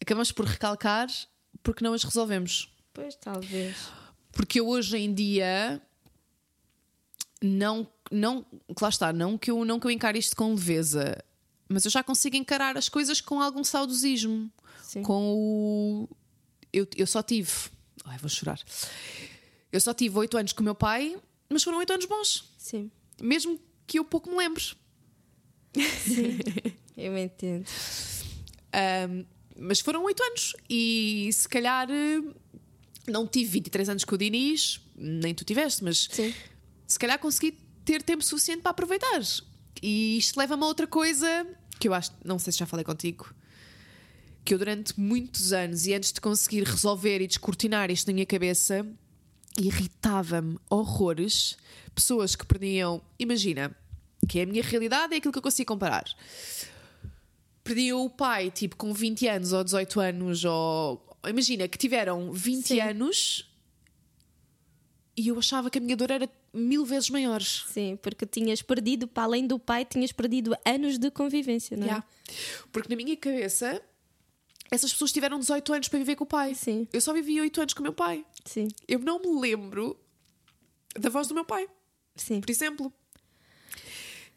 [0.00, 1.06] Acabamos por recalcar
[1.62, 2.72] porque não as resolvemos.
[2.92, 3.76] Pois, talvez.
[4.32, 5.80] Porque eu hoje em dia
[7.40, 8.44] não, não,
[8.80, 11.16] lá está, não que eu não que eu encare isto com leveza,
[11.68, 14.50] mas eu já consigo encarar as coisas com algum saudosismo,
[14.82, 15.02] Sim.
[15.02, 16.08] com o
[16.72, 17.50] eu, eu só tive,
[18.04, 18.60] ai, vou chorar.
[19.70, 22.90] Eu só tive oito anos com o meu pai, mas foram oito anos bons, Sim.
[23.20, 24.62] mesmo que eu pouco me lembre.
[26.94, 27.66] Eu entendo.
[28.74, 29.24] Um,
[29.56, 32.22] mas foram oito anos e se calhar eh,
[33.06, 36.34] não tive 23 anos com o Diniz, nem tu tiveste, mas Sim.
[36.86, 39.20] se calhar consegui ter tempo suficiente para aproveitar.
[39.82, 41.46] E isto leva-me a outra coisa
[41.82, 43.34] que eu acho, não sei se já falei contigo,
[44.44, 48.26] que eu durante muitos anos e antes de conseguir resolver e descortinar isto na minha
[48.26, 48.86] cabeça,
[49.58, 51.56] irritava-me horrores
[51.92, 53.74] pessoas que perdiam, imagina,
[54.28, 56.04] que é a minha realidade, é aquilo que eu consigo comparar.
[57.64, 62.66] Perdiam o pai, tipo, com 20 anos ou 18 anos, ou imagina que tiveram 20
[62.66, 62.80] Sim.
[62.80, 63.52] anos
[65.16, 67.40] e eu achava que a minha dor era mil vezes maior.
[67.42, 71.88] Sim, porque tinhas perdido, para além do pai, tinhas perdido anos de convivência, não é?
[71.88, 72.06] Yeah.
[72.70, 73.82] Porque na minha cabeça,
[74.70, 76.54] essas pessoas tiveram 18 anos para viver com o pai.
[76.54, 76.86] Sim.
[76.92, 78.24] Eu só vivi 8 anos com o meu pai.
[78.44, 79.98] Sim, Eu não me lembro
[80.98, 81.68] da voz do meu pai,
[82.16, 82.40] sim.
[82.40, 82.92] por exemplo.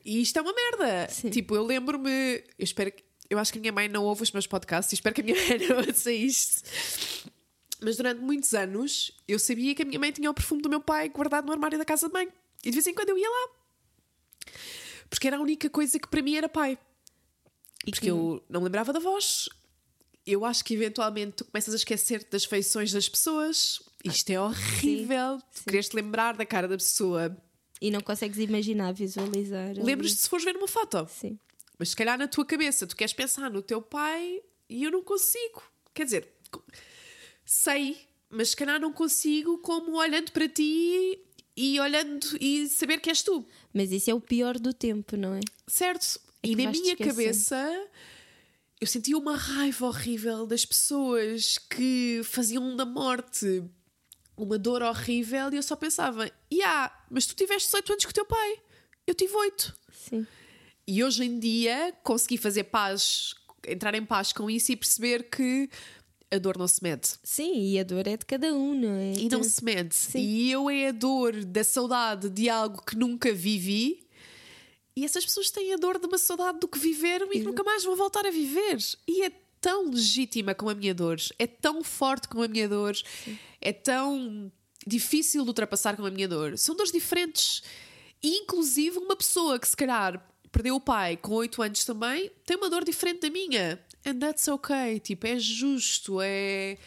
[0.04, 1.10] E isto é uma merda.
[1.10, 1.30] Sim.
[1.30, 2.10] Tipo, eu lembro-me.
[2.10, 3.04] Eu espero que.
[3.28, 5.24] Eu acho que a minha mãe não ouve os meus podcasts e espero que a
[5.24, 6.62] minha mãe não ouça isto.
[7.86, 10.82] Mas durante muitos anos eu sabia que a minha mãe tinha o perfume do meu
[10.82, 12.28] pai guardado no armário da casa de mãe.
[12.64, 13.50] E de vez em quando eu ia lá.
[15.08, 16.80] Porque era a única coisa que para mim era pai.
[17.86, 19.48] E Porque que- eu não me lembrava da voz.
[20.26, 23.80] Eu acho que eventualmente tu começas a esquecer das feições das pessoas.
[24.04, 25.40] Isto é horrível.
[25.70, 27.38] Queres te lembrar da cara da pessoa.
[27.80, 29.70] E não consegues imaginar, visualizar.
[29.70, 29.84] ali.
[29.84, 31.08] Lembras-te se fores ver uma foto.
[31.12, 31.38] Sim.
[31.78, 35.04] Mas se calhar na tua cabeça tu queres pensar no teu pai e eu não
[35.04, 35.62] consigo.
[35.94, 36.28] Quer dizer,
[37.46, 37.98] sei,
[38.30, 41.20] mas se calhar não consigo como olhando para ti
[41.56, 43.46] e olhando e saber que és tu.
[43.74, 45.40] Mas isso é o pior do tempo, não é?
[45.68, 46.20] Certo?
[46.44, 47.16] É e na minha esquecendo.
[47.16, 47.88] cabeça
[48.82, 53.64] eu sentia uma raiva horrível das pessoas que faziam da morte
[54.38, 58.14] uma dor horrível e eu só pensava, yeah, mas tu tiveste 18 anos com o
[58.14, 58.60] teu pai,
[59.08, 59.76] eu tive 8.
[59.92, 60.28] Sim.
[60.88, 63.34] E hoje em dia consegui fazer paz,
[63.66, 65.70] entrar em paz com isso e perceber que
[66.36, 67.10] a dor não se mede.
[67.24, 69.14] Sim, e a dor é de cada um, não é?
[69.14, 69.96] E não Tu- se mede.
[69.96, 70.20] Sim.
[70.20, 74.06] E eu é a dor da saudade de algo que nunca vivi.
[74.96, 77.64] E essas pessoas têm a dor de uma saudade do que viveram e que nunca
[77.64, 78.78] mais vão voltar a viver.
[79.08, 82.96] E é tão legítima como a minha dor, é tão forte como a minha dor,
[83.60, 84.52] é tão
[84.88, 86.58] difícil de ultrapassar como a minha dor.
[86.58, 87.62] São dores diferentes.
[88.24, 92.56] E, inclusive, uma pessoa que se calhar perdeu o pai com 8 anos também tem
[92.56, 93.78] uma dor diferente da minha.
[94.06, 95.00] And that's okay.
[95.00, 96.78] Tipo, é justo, é.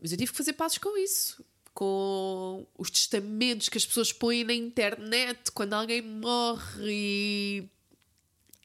[0.00, 1.44] Mas eu tive que fazer passos com isso.
[1.74, 7.64] Com os testamentos que as pessoas põem na internet quando alguém morre e.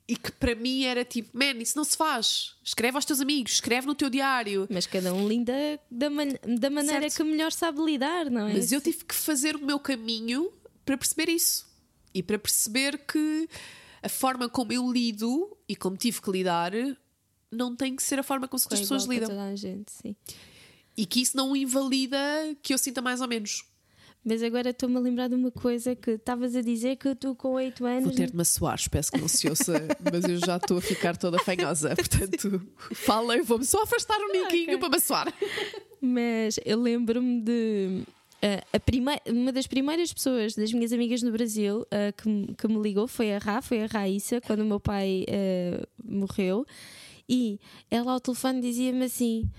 [0.09, 2.55] E que para mim era tipo, man, isso não se faz.
[2.63, 4.65] Escreve aos teus amigos, escreve no teu diário.
[4.71, 5.53] Mas cada um linda
[5.91, 7.17] da, man- da maneira Certo.
[7.17, 8.53] que melhor sabe lidar, não é?
[8.53, 10.49] Mas eu tive que fazer o meu caminho
[10.85, 11.67] para perceber isso.
[12.13, 13.49] E para perceber que
[14.01, 16.71] a forma como eu lido e como tive que lidar
[17.51, 19.29] não tem que ser a forma como as É pessoas lidam.
[19.29, 20.15] toda a gente, sim.
[20.95, 22.17] E que isso não invalida
[22.61, 23.63] que eu sinta mais ou menos.
[24.25, 27.53] Mas agora estou-me a lembrar de uma coisa que estavas a dizer que tu com
[27.53, 28.03] 8 anos.
[28.03, 30.81] Vou ter de me assoar, peço que não se ouça, mas eu já estou a
[30.81, 31.95] ficar toda fanhosa.
[31.95, 32.61] Portanto,
[32.93, 34.77] fala, eu vou-me só afastar um niquinho ok.
[34.79, 35.33] para me assoar.
[36.01, 38.03] mas eu lembro-me de.
[38.43, 39.17] Uh, a prime...
[39.29, 43.07] Uma das primeiras pessoas das minhas amigas no Brasil uh, que, me, que me ligou
[43.07, 46.65] foi a Ra, foi a Raíssa, quando o meu pai uh, morreu.
[47.29, 47.59] E
[47.89, 49.49] ela ao telefone dizia-me assim: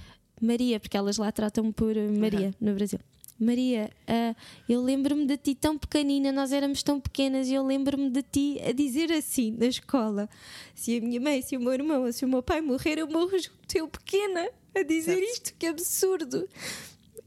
[0.40, 2.68] Maria, porque elas lá tratam-me por Maria uhum.
[2.68, 2.98] no Brasil.
[3.40, 4.34] Maria, uh,
[4.68, 8.60] eu lembro-me de ti tão pequenina, nós éramos tão pequenas e eu lembro-me de ti
[8.66, 10.28] a dizer assim na escola:
[10.74, 13.38] se a minha mãe, se o meu irmão se o meu pai morrer, eu morro
[13.38, 15.32] junto, eu pequena, a dizer certo.
[15.32, 16.48] isto, que absurdo.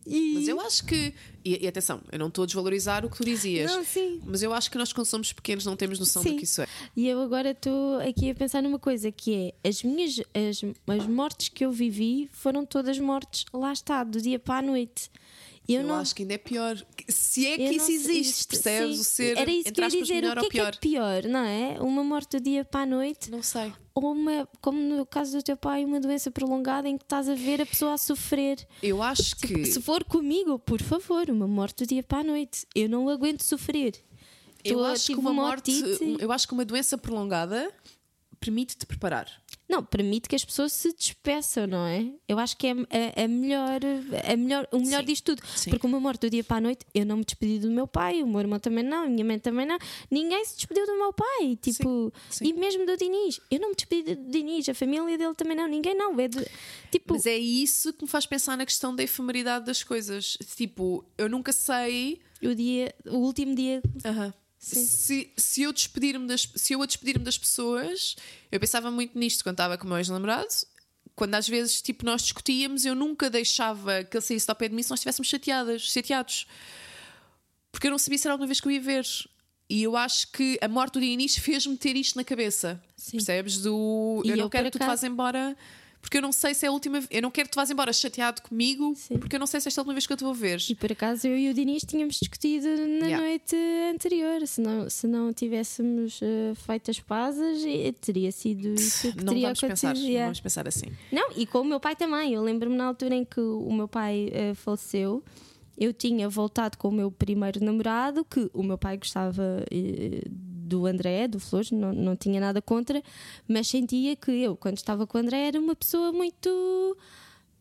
[0.06, 0.34] E...
[0.36, 1.14] Mas eu acho que.
[1.44, 3.72] E, e, atenção, eu não estou a desvalorizar o que tu dizias.
[3.72, 4.22] Não, sim.
[4.26, 6.32] Mas eu acho que nós, quando somos pequenos, não temos noção sim.
[6.32, 6.68] do que isso é.
[6.96, 11.08] E eu agora estou aqui a pensar numa coisa que é as minhas as, as
[11.08, 15.10] mortes que eu vivi foram todas mortes, lá está, do dia para a noite.
[15.68, 15.96] Eu, eu não...
[15.96, 16.76] acho que ainda é pior.
[17.08, 18.96] Se é que eu isso existe, percebes?
[18.96, 19.02] Sim.
[19.02, 20.26] O ser, Era isso que eu ia dizer.
[20.26, 20.46] o que.
[20.46, 21.78] É, que é pior, não é?
[21.80, 23.30] Uma morte do dia para a noite.
[23.30, 23.74] Não sei.
[23.94, 27.36] Ou uma, como no caso do teu pai, uma doença prolongada em que estás a
[27.36, 28.66] ver a pessoa a sofrer.
[28.82, 29.66] Eu acho que.
[29.66, 32.66] Se, se for comigo, por favor, uma morte do dia para a noite.
[32.76, 33.94] Eu não aguento sofrer.
[34.64, 35.72] Eu acho que uma morte,
[36.20, 37.72] eu acho que uma doença prolongada
[38.42, 39.28] permite-te preparar.
[39.70, 42.12] Não, permite que as pessoas se despeçam, não é?
[42.28, 43.80] Eu acho que é a, a melhor,
[44.28, 45.06] a melhor, o melhor Sim.
[45.06, 45.48] disto tudo.
[45.56, 45.70] Sim.
[45.70, 48.24] Porque uma morte do dia para a noite, eu não me despedi do meu pai,
[48.24, 49.78] o meu irmão também não, a minha mãe também não.
[50.10, 51.56] Ninguém se despediu do meu pai.
[51.62, 52.48] Tipo, Sim.
[52.48, 53.40] e mesmo do Diniz.
[53.50, 56.20] Eu não me despedi do Diniz, a família dele também não, ninguém não.
[56.20, 56.44] É de,
[56.92, 57.14] tipo...
[57.14, 60.38] Mas é isso que me faz pensar na questão da efemeridade das coisas.
[60.58, 62.20] Tipo, eu nunca sei.
[62.44, 63.84] O dia, o último dia.
[64.04, 64.28] Aham.
[64.28, 64.41] Uh -huh.
[64.62, 68.16] Se, se eu despedir-me das se eu a despedir-me das pessoas,
[68.52, 70.54] eu pensava muito nisto quando estava com o meu ex-namorado.
[71.16, 74.76] Quando às vezes tipo, nós discutíamos, eu nunca deixava que ele saísse ao pé de
[74.76, 76.46] mim se nós estivéssemos chateadas, chateados.
[77.72, 79.06] Porque eu não sabia se era alguma vez que eu ia ver.
[79.68, 82.82] E eu acho que a morte do Dionísio fez-me ter isto na cabeça.
[82.96, 83.18] Sim.
[83.18, 83.58] Percebes?
[83.58, 85.58] Do eu, eu não quero que tu te vás embora
[86.02, 87.94] porque eu não sei se é a última Eu não quero que tu vás embora
[87.94, 89.18] chateado comigo, Sim.
[89.18, 90.60] porque eu não sei se esta é a última vez que eu te vou ver.
[90.70, 93.18] E por acaso eu e o Diniz tínhamos discutido na yeah.
[93.18, 93.56] noite
[93.94, 94.46] anterior.
[94.48, 97.64] Se não, se não tivéssemos uh, feito as pazes,
[98.02, 100.20] teria sido isso que não teria vamos pensar, yeah.
[100.20, 100.88] Não vamos pensar assim.
[101.12, 102.34] Não, e com o meu pai também.
[102.34, 105.24] Eu lembro-me na altura em que o meu pai uh, faleceu
[105.82, 110.22] eu tinha voltado com o meu primeiro namorado, que o meu pai gostava eh,
[110.72, 113.04] do André, do Flores, não, não tinha nada contra,
[113.48, 116.98] mas sentia que eu, quando estava com o André, era uma pessoa muito.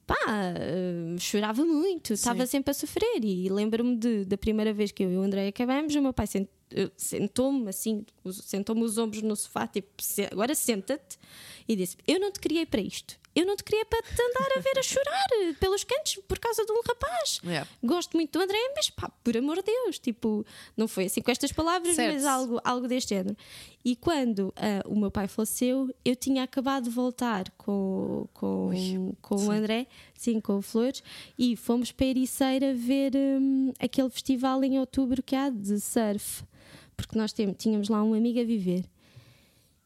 [0.07, 3.25] pá, uh, chorava muito, estava sempre a sofrer.
[3.25, 6.27] E lembro-me da primeira vez que eu e o André acabamos, o meu pai
[6.97, 9.89] sentou-me assim, sentou-me os ombros no sofá, tipo,
[10.31, 11.19] agora senta-te,
[11.69, 14.59] e disse: Eu não te criei para isto eu não te queria para te andar
[14.59, 15.27] a ver a chorar
[15.61, 17.41] pelos cantos por causa de um rapaz.
[17.45, 17.69] Yeah.
[17.83, 20.45] Gosto muito do André, mas pá, por amor de Deus, tipo,
[20.77, 22.15] não foi assim com estas palavras, certo.
[22.15, 23.37] mas algo, algo deste género.
[23.85, 24.53] E quando uh,
[24.89, 29.87] o meu pai faleceu, eu tinha acabado de voltar com, com, Ui, com o André,
[30.15, 31.03] sim, com o Flores,
[31.39, 36.45] e fomos para Ericeira ver um, aquele festival em outubro que há de surf,
[36.97, 38.85] porque nós tínhamos lá um amigo a viver.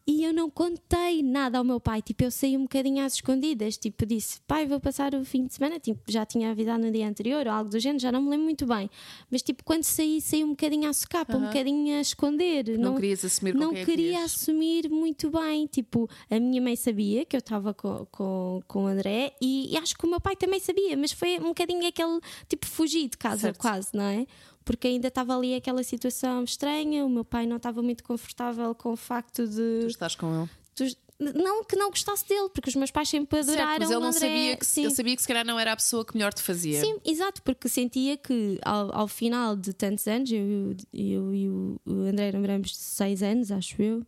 [0.07, 3.79] E eu não contei nada ao meu pai, tipo, eu saí um bocadinho às escondidas,
[3.79, 7.09] tipo, disse, pai, vou passar o fim de semana, tipo, já tinha avisado no dia
[7.09, 8.91] anterior ou algo do género, já não me lembro muito bem,
[9.31, 12.77] mas tipo, quando saí, saí um bocadinho à socapa, um bocadinho a esconder.
[12.77, 17.25] Não, não querias assumir Não é queria assumir muito bem, tipo, a minha mãe sabia
[17.25, 20.37] que eu estava com, com, com o André e, e, acho que o meu pai
[20.37, 23.59] também sabia, mas foi um bocadinho aquele, tipo, fugir de casa certo.
[23.59, 24.27] quase, não é?
[24.65, 28.93] Porque ainda estava ali aquela situação estranha, o meu pai não estava muito confortável com
[28.93, 29.81] o facto de.
[29.81, 30.51] Tu estás com ele.
[30.75, 30.85] Tu,
[31.21, 34.09] não que não gostasse dele, porque os meus pais sempre adoraram certo, mas ele não
[34.09, 34.19] André.
[34.19, 36.81] sabia que, ele sabia que se calhar não era a pessoa que melhor te fazia.
[36.81, 41.81] Sim, exato, porque sentia que ao, ao final de tantos anos, eu, eu, e o
[41.87, 44.05] André namoramos seis anos, acho eu,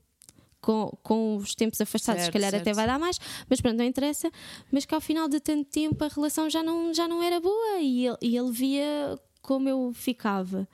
[0.61, 2.63] com, com os tempos afastados, certo, se calhar certo.
[2.63, 4.29] até vai dar mais, mas pronto, não interessa.
[4.73, 7.79] Mas que ao final de tanto tempo a relação já não, já não era boa
[7.79, 9.17] e ele, e ele via
[9.47, 10.69] como eu ficava.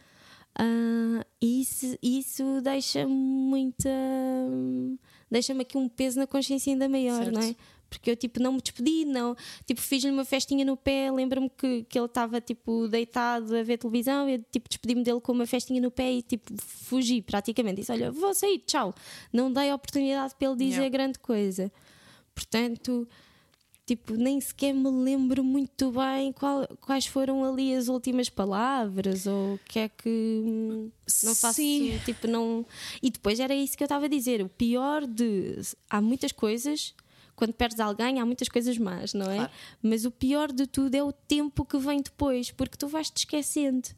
[0.59, 3.91] Uh, isso, isso deixa-me muita.
[5.31, 7.35] deixa-me aqui um peso na consciência ainda maior, certo.
[7.35, 7.55] não é?
[7.91, 9.37] Porque eu tipo não me despedi, não.
[9.67, 13.77] Tipo, fiz-lhe uma festinha no pé, lembro-me que, que ele estava tipo deitado a ver
[13.77, 17.81] televisão, eu tipo despedi-me dele com uma festinha no pé e tipo fugi praticamente.
[17.81, 18.95] Disse: Olha, vou sair, tchau.
[19.31, 20.89] Não dei oportunidade para ele dizer yeah.
[20.89, 21.71] grande coisa.
[22.35, 23.07] Portanto,
[23.85, 29.55] tipo, nem sequer me lembro muito bem qual, quais foram ali as últimas palavras ou
[29.55, 30.91] o que é que
[31.25, 31.99] não faço, Sim.
[32.05, 32.65] tipo, não.
[33.03, 34.43] E depois era isso que eu estava a dizer.
[34.43, 35.57] O pior de.
[35.91, 36.95] Há muitas coisas.
[37.35, 39.37] Quando perdes alguém, há muitas coisas más, não é?
[39.37, 39.53] Claro.
[39.83, 43.19] Mas o pior de tudo é o tempo que vem depois, porque tu vais te
[43.19, 43.89] esquecendo.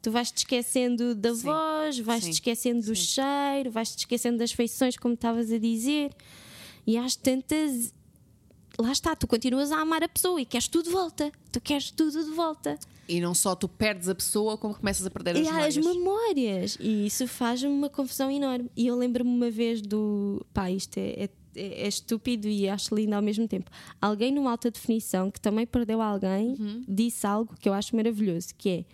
[0.00, 1.42] Tu vais te esquecendo da Sim.
[1.42, 6.14] voz, vais te esquecendo do cheiro, vais te esquecendo das feições, como estavas a dizer.
[6.86, 7.94] E às tantas
[8.78, 11.30] lá está, tu continuas a amar a pessoa e queres tudo de volta.
[11.50, 12.78] Tu queres tudo de volta.
[13.08, 15.76] E não só tu perdes a pessoa, como começas a perder as memórias.
[15.76, 16.78] as memórias.
[16.80, 18.70] E isso faz-me uma confusão enorme.
[18.76, 20.44] E eu lembro-me uma vez do.
[20.54, 21.28] Pá, isto é, é,
[21.84, 23.70] é estúpido e acho lindo ao mesmo tempo.
[24.00, 26.84] Alguém numa alta definição que também perdeu alguém Uhum.
[26.88, 28.84] disse algo que eu acho maravilhoso, que é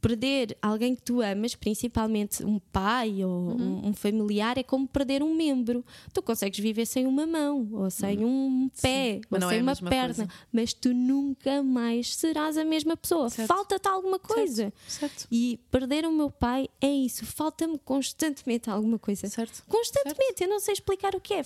[0.00, 3.80] perder alguém que tu amas, principalmente um pai ou Uhum.
[3.84, 5.84] um, um familiar, é como perder um membro.
[6.12, 9.20] Tu consegues viver sem uma mão, ou sem um pé, Uhum.
[9.30, 10.28] mas ou não sem é uma perna, coisa.
[10.52, 13.28] mas tu nunca mais serás a mesma pessoa.
[13.28, 13.48] Certo.
[13.48, 14.72] Falta-te alguma coisa.
[14.88, 15.26] Certo.
[15.30, 17.26] E perder o meu pai é isso.
[17.26, 19.28] Falta-me constantemente alguma coisa.
[19.28, 19.62] Certo.
[19.68, 20.42] Constantemente.
[20.42, 21.44] Eu não sei explicar o que é.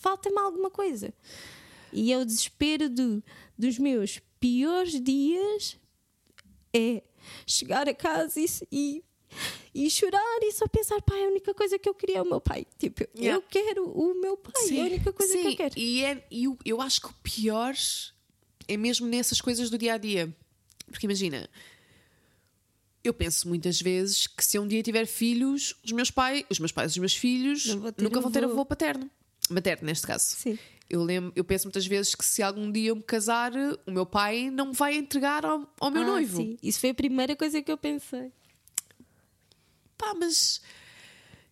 [0.00, 1.12] Falta-me alguma coisa.
[1.92, 3.22] E é o desespero do,
[3.58, 5.76] dos meus piores dias
[6.76, 7.02] é
[7.46, 9.04] chegar a casa e, e,
[9.74, 12.40] e chorar e só pensar, pai, a única coisa que eu queria é o meu
[12.40, 12.66] pai.
[12.78, 13.36] Tipo, Yeah.
[13.36, 14.52] eu quero o meu pai.
[14.70, 15.78] É a única coisa que Sim, eu quero.
[15.78, 17.74] E, é, e eu, eu acho que o pior
[18.68, 20.34] é mesmo nessas coisas do dia a dia.
[20.90, 21.48] Porque imagina,
[23.02, 26.72] eu penso muitas vezes que se um dia tiver filhos, os meus pais, os meus
[26.72, 27.66] pais, os meus filhos
[27.98, 29.10] nunca vão ter avô paterno.
[29.50, 30.24] Materno, neste caso.
[30.36, 30.58] Sim.
[30.88, 33.52] Eu, lembro, eu penso muitas vezes que se algum dia eu me casar,
[33.86, 36.36] o meu pai não me vai entregar ao, ao meu Ah, noivo.
[36.36, 36.56] sim.
[36.62, 38.30] Isso foi a primeira coisa que eu pensei.
[39.96, 40.60] Pá, mas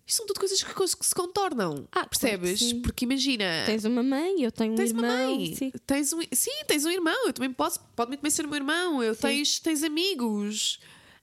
[0.07, 1.87] isto são tudo coisas que, que se contornam.
[1.90, 2.59] Ah, claro percebes?
[2.61, 2.83] sim.
[2.83, 3.62] Porque imagina.
[3.66, 5.05] Tens uma mãe, eu tenho um Tens irmão.
[5.05, 5.72] uma mãe, Sim.
[5.87, 7.26] Tens um, sim, tens um irmão.
[7.26, 9.02] Eu também posso, pode muito bem ser o meu irmão.
[9.02, 10.78] Eu tens, tens amigos.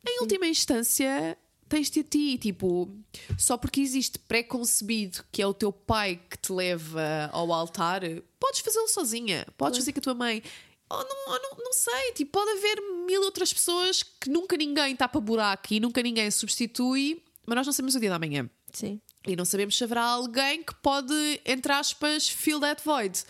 [0.08, 1.38] Em última instância,
[1.70, 2.38] tens-te a ti.
[2.38, 2.90] Tipo,
[3.38, 8.02] só porque existe pré-concebido que é o teu pai que te leva ao altar,
[8.40, 9.46] podes fazê-lo sozinha.
[9.58, 10.44] Podes fazer com a tua mãe.
[10.90, 14.96] Ou não, ou não, não sei, tipo, pode haver mil outras pessoas que nunca ninguém
[14.96, 18.50] tapa buraco e nunca ninguém substitui, mas nós não sabemos o dia da manhã.
[18.74, 19.00] Sim.
[19.28, 23.24] E não sabemos se haverá alguém que pode, entre aspas, fill that void.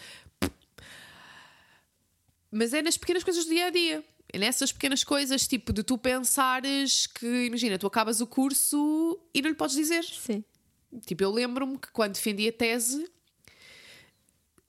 [2.51, 4.03] Mas é nas pequenas coisas do dia a dia.
[4.31, 9.41] É nessas pequenas coisas, tipo, de tu pensares que, imagina, tu acabas o curso e
[9.41, 10.03] não lhe podes dizer.
[10.03, 10.43] Sim.
[11.05, 13.09] Tipo, eu lembro-me que quando defendi a tese,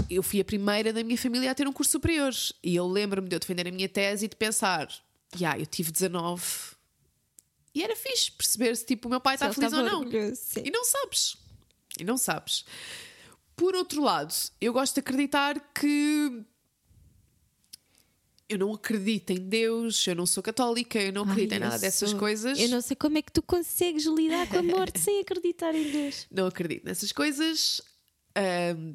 [0.09, 2.33] eu fui a primeira da minha família a ter um curso superior.
[2.62, 4.88] E eu lembro-me de eu defender a minha tese e de pensar,
[5.37, 6.42] já, eu tive 19.
[7.75, 10.05] E era fixe perceber se tipo, o meu pai está feliz ou não.
[10.35, 10.62] sim.
[10.64, 11.37] E não sabes.
[11.99, 12.64] E não sabes.
[13.55, 16.44] Por outro lado, eu gosto de acreditar que
[18.50, 21.78] eu não acredito em Deus, eu não sou católica, eu não acredito Ai, em nada
[21.78, 22.58] dessas sou- coisas.
[22.58, 25.90] Eu não sei como é que tu consegues lidar com a morte sem acreditar em
[25.90, 26.26] Deus.
[26.30, 27.80] não acredito nessas coisas.
[28.34, 28.94] Ahm,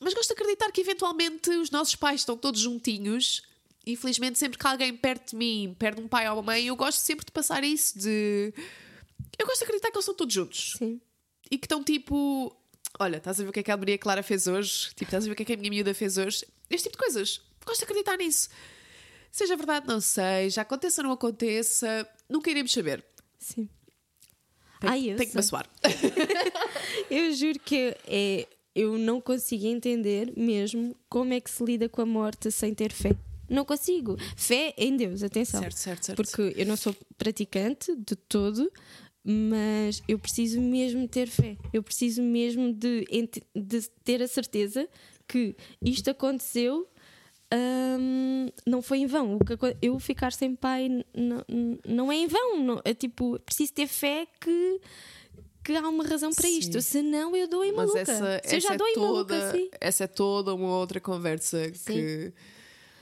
[0.00, 3.42] mas gosto de acreditar que eventualmente os nossos pais estão todos juntinhos.
[3.86, 6.98] Infelizmente, sempre que alguém perto de mim perde um pai ou uma mãe, eu gosto
[6.98, 8.52] sempre de passar isso de.
[9.38, 10.74] Eu gosto de acreditar que eles estão todos juntos.
[10.78, 11.00] Sim.
[11.50, 12.54] E que estão tipo.
[12.98, 14.88] Olha, estás a ver o que é que a Maria Clara fez hoje?
[14.90, 16.44] Tipo, estás a ver o que é que a minha miúda fez hoje?
[16.68, 17.40] Este tipo de coisas.
[17.70, 18.48] Gosto de acreditar nisso.
[19.30, 20.50] Seja verdade, não sei.
[20.50, 23.04] Já aconteça ou não aconteça, nunca iremos saber.
[23.38, 23.68] Sim.
[24.80, 25.70] Tem, Ai, tem que maçoar.
[27.08, 32.02] Eu juro que é, eu não consigo entender mesmo como é que se lida com
[32.02, 33.14] a morte sem ter fé.
[33.48, 34.16] Não consigo.
[34.36, 35.60] Fé em Deus, atenção.
[35.60, 36.16] Certo, certo, certo.
[36.16, 38.72] Porque eu não sou praticante de todo,
[39.22, 41.56] mas eu preciso mesmo ter fé.
[41.72, 43.06] Eu preciso mesmo de,
[43.54, 44.88] de ter a certeza
[45.28, 46.88] que isto aconteceu.
[47.52, 49.38] Hum, não foi em vão.
[49.80, 51.04] Eu ficar sem pai n-
[51.48, 52.62] n- não é em vão.
[52.62, 54.80] Não, é tipo, preciso ter fé que,
[55.64, 56.80] que há uma razão para isto.
[56.80, 58.00] Senão eu dou em Mas maluca.
[58.00, 59.70] essa, Se eu já é dou em toda, maluca, sim.
[59.80, 62.32] essa é toda uma outra conversa que.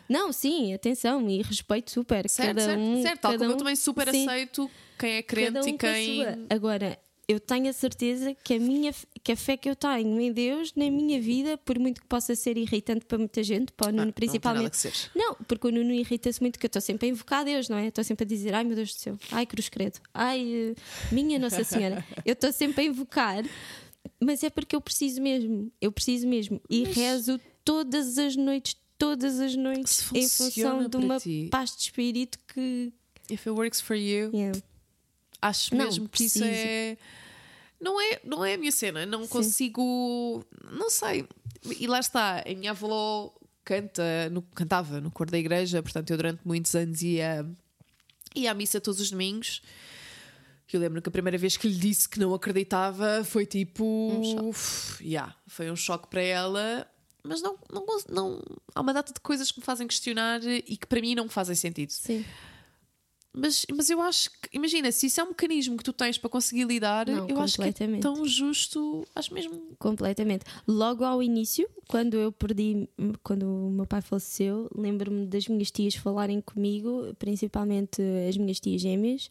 [0.08, 2.26] Não, sim, atenção e respeito super.
[2.30, 3.20] Certo, cada certo, um, certo.
[3.20, 4.26] Tal cada como eu um- também super sim.
[4.26, 6.22] aceito quem é crente um e quem.
[6.48, 8.90] Agora, eu tenho a certeza que a, minha,
[9.22, 12.34] que a fé que eu tenho em Deus, na minha vida, por muito que possa
[12.34, 14.76] ser irritante para muita gente, para o Nuno Ah, Não principalmente.
[14.78, 14.94] ser.
[15.14, 17.76] Não, porque o Nuno irrita-se muito, que eu estou sempre a invocar a Deus, não
[17.76, 17.88] é?
[17.88, 20.74] Estou sempre a dizer, ai meu Deus do céu, ai cruz credo, ai eh,
[21.12, 22.02] minha Nossa Senhora.
[22.24, 23.44] eu estou sempre a invocar,
[24.18, 26.60] mas é porque eu preciso mesmo, eu preciso mesmo.
[26.70, 31.48] E rezo todas as noites, todas as noites, em função de uma ti.
[31.50, 32.90] paz de espírito que.
[33.30, 34.58] If it works for you, yeah.
[35.40, 36.44] Acho Não, mesmo que isso preciso.
[36.58, 36.96] é.
[37.80, 40.44] Não é, não é a minha cena, não consigo.
[40.72, 41.26] Não sei.
[41.78, 43.32] E lá está, a minha avó
[43.64, 47.46] canta, no- cantava no coro da igreja, portanto eu durante muitos anos ia,
[48.34, 49.62] ia à missa todos os domingos.
[50.72, 53.84] Eu lembro que a primeira vez que lhe disse que não acreditava foi tipo.
[54.42, 56.86] uf, yeah, foi um choque para ela,
[57.22, 58.42] mas não, não, não.
[58.74, 61.54] Há uma data de coisas que me fazem questionar e que para mim não fazem
[61.54, 61.90] sentido.
[61.90, 62.24] Sim.
[63.38, 66.28] Mas, mas eu acho que, imagina, se isso é um mecanismo que tu tens para
[66.28, 69.60] conseguir lidar, Não, eu acho que é tão justo, acho mesmo.
[69.78, 70.44] Completamente.
[70.66, 72.88] Logo ao início, quando eu perdi,
[73.22, 78.80] quando o meu pai faleceu, lembro-me das minhas tias falarem comigo, principalmente as minhas tias
[78.80, 79.30] gêmeas,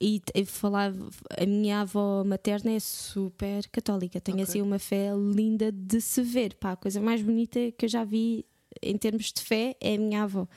[0.00, 1.08] e falava,
[1.38, 4.42] a minha avó materna é super católica, tem Ok.
[4.42, 6.54] assim uma fé linda de se ver.
[6.54, 8.44] Pá, a coisa mais bonita que eu já vi
[8.82, 10.48] em termos de fé é a minha avó.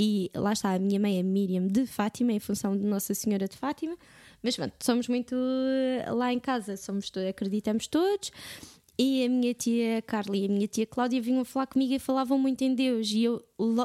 [0.00, 3.48] E lá está, a minha mãe é Miriam de Fátima, em função de Nossa Senhora
[3.48, 3.96] de Fátima.
[4.40, 8.30] Mas pronto, somos muito eh, lá em casa, somos acreditamos todos.
[9.00, 12.36] E a minha tia Carla e a minha tia Cláudia vinham falar comigo e falavam
[12.38, 13.10] muito em Deus.
[13.12, 13.40] E eu,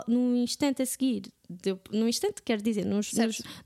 [0.07, 2.83] num instante a seguir, de- num instante, quero dizer,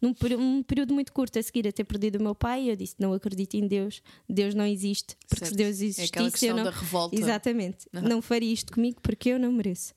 [0.02, 2.76] num peri- um período muito curto a seguir a ter perdido o meu pai, eu
[2.76, 5.16] disse: Não acredito em Deus, Deus não existe.
[5.28, 5.52] Porque Certo.
[5.52, 6.64] se Deus É existisse, aquela eu não.
[6.66, 7.16] da revolta.
[7.16, 7.88] Exatamente.
[7.94, 8.08] Aham.
[8.10, 9.94] Não faria isto comigo porque eu não mereço.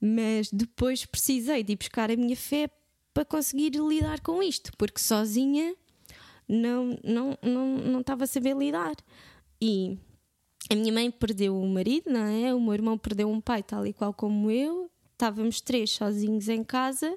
[0.00, 2.70] Mas depois precisei de ir buscar a minha fé
[3.12, 5.74] para conseguir lidar com isto, porque sozinha
[6.48, 8.94] não não não não estava a saber lidar.
[9.60, 9.98] E
[10.70, 12.54] a minha mãe perdeu o marido, não é?
[12.54, 14.90] O meu irmão perdeu um pai, tal e qual como eu.
[15.12, 17.12] Estávamos três sozinhos em casa,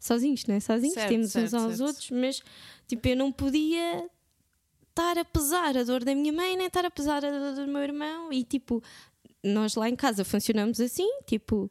[0.00, 0.60] sozinhos, não é?
[0.60, 1.86] Sozinhos, Certo, temos uns certo, aos certo.
[1.86, 2.42] outros, mas
[2.88, 4.10] tipo, eu não podia
[4.88, 7.70] estar a pesar a dor da minha mãe, nem estar a pesar a dor do
[7.70, 8.32] meu irmão.
[8.32, 8.82] E tipo,
[9.42, 11.70] nós lá em casa funcionamos assim, tipo,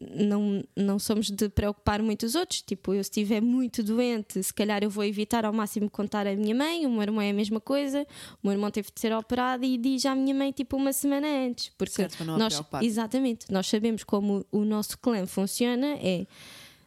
[0.00, 2.60] não, não somos de preocupar muito os outros.
[2.62, 6.34] Tipo, eu se estiver muito doente, se calhar eu vou evitar ao máximo contar à
[6.34, 6.84] minha mãe.
[6.86, 8.06] O meu irmão é a mesma coisa.
[8.42, 11.26] O meu irmão teve de ser operado e diz à minha mãe, tipo, uma semana
[11.46, 11.70] antes.
[11.78, 15.96] Porque Certo, nós, exatamente, nós sabemos como o nosso clã funciona.
[16.00, 16.26] É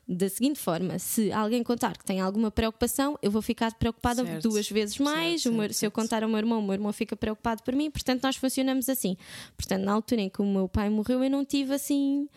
[0.10, 4.50] da seguinte forma: se alguém contar que tem alguma preocupação, eu vou ficar preocupada Certo.
[4.50, 5.42] duas vezes mais.
[5.44, 7.90] Certo, meu- se eu contar ao meu irmão, o meu irmão fica preocupado por mim.
[7.92, 9.18] Portanto, nós funcionamos assim.
[9.58, 12.28] Portanto, na altura em que o meu pai morreu, eu não tive assim.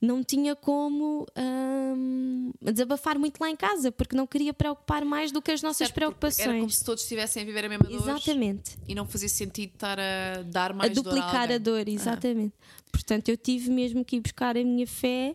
[0.00, 5.40] Não tinha como hum, desabafar muito lá em casa, porque não queria preocupar mais do
[5.40, 6.18] que as nossas Certo, porque Era como
[6.58, 6.76] preocupações.
[6.76, 8.76] se todos estivessem a viver a mesma dor Exatamente.
[8.86, 11.60] e não fazia sentido estar a dar A mais dor duplicar a alguém.
[11.60, 12.52] dor, exatamente.
[12.92, 15.34] Portanto, eu tive mesmo que ir buscar a minha fé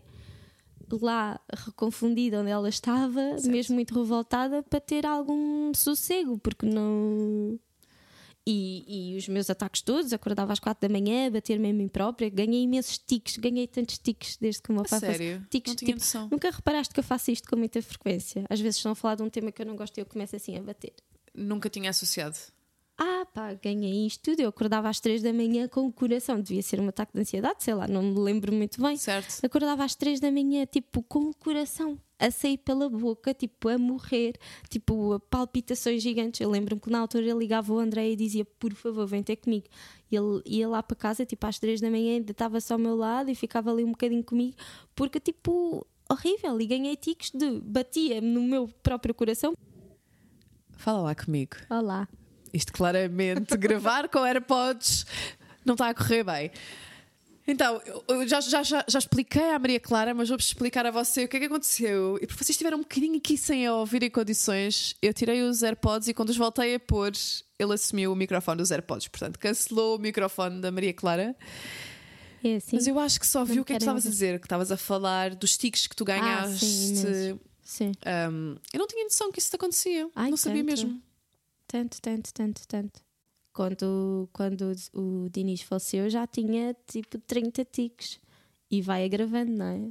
[1.02, 7.58] lá reconfundida onde ela estava, mesmo muito revoltada, para ter algum sossego, porque não.
[8.46, 11.88] E, e os meus ataques todos, acordava às quatro da manhã, a bater-me em mim
[11.88, 15.46] própria, ganhei imensos tiques, ganhei tantos tiques desde que o meu pai faz- sério?
[15.50, 16.28] Tiques, não tinha tipo, noção.
[16.32, 18.44] Nunca reparaste que eu faço isto com muita frequência?
[18.50, 20.36] Às vezes estão a falar de um tema que eu não gosto e eu começo
[20.36, 20.92] assim a bater.
[21.36, 22.36] Nunca tinha associado.
[22.98, 24.40] Ah, pá, ganhei isto tudo.
[24.42, 26.40] Eu acordava às três da manhã com o coração.
[26.42, 28.98] Devia ser um ataque de ansiedade, sei lá, não me lembro muito bem.
[28.98, 29.44] Certo?
[29.44, 33.80] Acordava às três da manhã, tipo, com o coração a sair pela boca, tipo, a
[33.80, 34.36] morrer,
[34.70, 36.40] tipo, a palpitações gigantes.
[36.40, 39.38] Eu lembro-me que na altura ele ligava o André e dizia, por favor, vem ter
[39.38, 39.66] comigo.
[40.12, 42.80] E Ele ia lá para casa, tipo, às três da manhã, ainda estava só ao
[42.80, 44.56] meu lado e ficava ali um bocadinho comigo,
[44.94, 46.62] porque, tipo, horrível.
[46.62, 49.54] E ganhei tiques de batia no meu próprio coração.
[50.78, 51.56] Fala lá comigo.
[51.70, 52.08] Olá.
[52.54, 55.06] Isto claramente, gravar com AirPods
[55.66, 56.52] não está a correr bem.
[57.48, 61.24] Então, eu- já, já, já, já expliquei à Maria Clara, mas vou-vos explicar a você
[61.26, 62.18] o que é que aconteceu.
[62.22, 65.64] E porque vocês estiveram um bocadinho aqui sem a ouvir em condições, eu tirei os
[65.64, 67.12] AirPods e quando os voltei a pôr,
[67.58, 69.08] ele assumiu o microfone dos AirPods.
[69.08, 71.36] Portanto, cancelou o microfone da Maria Clara.
[72.44, 72.76] É assim.
[72.76, 74.72] Mas eu acho que só viu o que é que estavas a dizer, que estavas
[74.72, 76.66] a falar dos tiques que tu ganhaste.
[76.66, 77.40] Ah, sim.
[77.64, 77.92] Sim.
[78.32, 80.10] Um, eu não tinha noção que isso te acontecia.
[80.16, 80.70] Ai, não sabia tanto.
[80.72, 81.02] mesmo.
[81.68, 83.00] Tanto, tanto, tanto, tanto.
[83.54, 88.20] Quando, quando o Dinis faleceu, já tinha tipo 30 tiques.
[88.70, 89.90] E vai agravando, não é?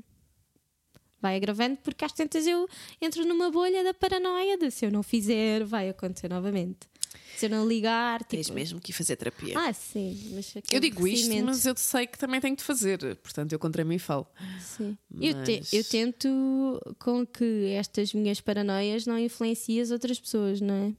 [1.20, 2.66] Vai agravando porque às tantas eu
[3.00, 6.88] entro numa bolha da paranoia de se eu não fizer, vai acontecer novamente.
[7.36, 8.30] Se eu não ligar, tipo.
[8.30, 9.54] Tens mesmo que ir fazer terapia.
[9.58, 12.98] Ah, sim, mas aquele eu digo isto, mas eu sei que também tenho de fazer.
[13.16, 14.26] Portanto, eu contra mim falo.
[14.60, 14.96] Sim.
[15.20, 20.60] Eu, te- Mas- eu tento com que estas minhas paranoias não influenciem as outras pessoas,
[20.60, 20.92] não é?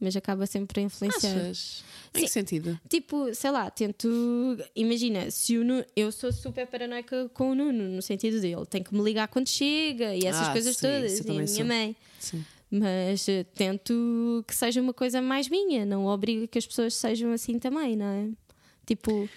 [0.00, 1.36] Mas acaba sempre por influenciar.
[1.36, 1.82] Achas?
[2.14, 2.32] Em que Sim.
[2.40, 2.78] sentido?
[2.88, 4.08] Tipo, sei lá, tento.
[4.76, 5.84] Imagina, se o Nuno.
[5.96, 9.48] Eu sou super paranoica com o Nuno, no sentido dele, tem que me ligar quando
[9.48, 11.18] chega e essas Ah, coisas sim, todas.
[11.18, 11.64] E a minha sou.
[11.64, 11.96] mãe.
[12.20, 12.44] Sim.
[12.70, 17.32] Mas eh, tento que seja uma coisa mais minha, não obriga que as pessoas sejam
[17.32, 18.28] assim também, não é?
[18.86, 19.28] Tipo.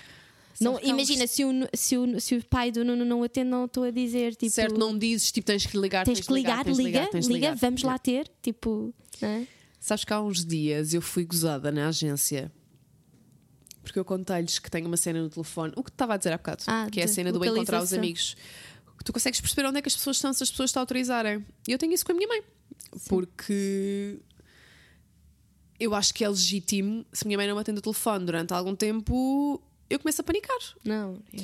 [0.59, 3.49] Não, que há imagina, se o, se, o, se o pai do Nuno não atende,
[3.49, 4.51] não estou a dizer tipo.
[4.51, 7.34] certo, não dizes, tipo, tens que ligar, Tens que ligar, tens de liga, tens de
[7.34, 7.55] liga, ligar.
[7.57, 9.47] vamos lá ter, tipo, não é?
[9.82, 12.51] Sabes que há uns dias eu fui gozada na agência
[13.84, 16.32] porque eu contei-lhes que tenho uma cena no telefone, o que te estava a dizer
[16.32, 18.36] há bocado, Ah, que é a cena do encontrar os amigos.
[19.03, 21.43] Tu consegues perceber onde é que as pessoas estão se as pessoas te autorizarem.
[21.67, 22.43] E eu tenho isso com a minha mãe,
[23.09, 24.19] porque
[25.79, 28.53] eu acho que é legítimo se a minha mãe não me atende o telefone durante
[28.53, 29.59] algum tempo,
[29.89, 30.57] eu começo a panicar.
[30.86, 31.19] Não.
[31.34, 31.41] é-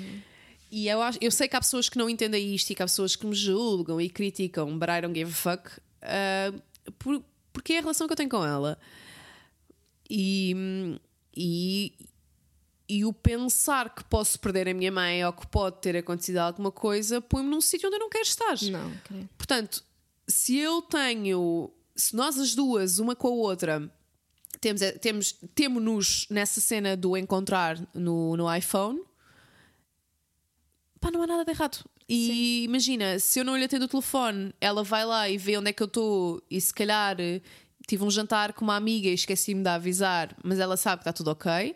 [0.69, 2.85] E eu, acho, eu sei que há pessoas que não entendem isto e que há
[2.85, 5.71] pessoas que me julgam e criticam, but I don't give a fuck.
[6.03, 6.61] uh,
[6.99, 7.23] por,
[7.57, 8.77] porque é a relação que eu tenho com ela.
[10.07, 10.99] E,
[11.35, 11.91] e,
[12.87, 16.71] e o pensar que posso perder a minha mãe ou que pode ter acontecido alguma
[16.71, 18.61] coisa põe-me num sítio onde eu não quero estar.
[18.71, 19.27] Não, creio.
[19.35, 19.83] Portanto,
[20.27, 23.91] se eu tenho, se nós as duas, uma com a outra,
[24.61, 29.01] temos, temos, temos-nos nessa cena do encontrar no, no iPhone,
[31.01, 31.83] pá, não há nada de errado.
[32.09, 32.63] E Sim.
[32.63, 35.73] imagina, se eu não lhe atendo o telefone, ela vai lá e vê onde é
[35.73, 37.17] que eu estou e se calhar
[37.85, 41.13] tive um jantar com uma amiga e esqueci-me de avisar, mas ela sabe que está
[41.13, 41.75] tudo ok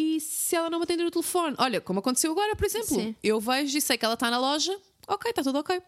[0.00, 3.14] e se ela não me atender o telefone, olha, como aconteceu agora, por exemplo, Sim.
[3.22, 4.74] eu vejo e sei que ela está na loja,
[5.06, 5.80] ok, está tudo ok.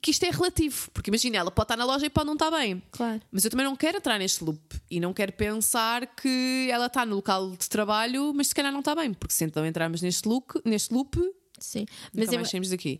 [0.00, 2.52] Que isto é relativo, porque imagina, ela pode estar na loja e pode não estar
[2.52, 2.80] bem.
[2.92, 3.20] Claro.
[3.32, 7.04] Mas eu também não quero entrar neste loop e não quero pensar que ela está
[7.04, 10.28] no local de trabalho, mas se calhar não está bem, porque se então entrarmos neste
[10.28, 11.18] loop, neste loop
[11.60, 12.40] Sim, mas, eu,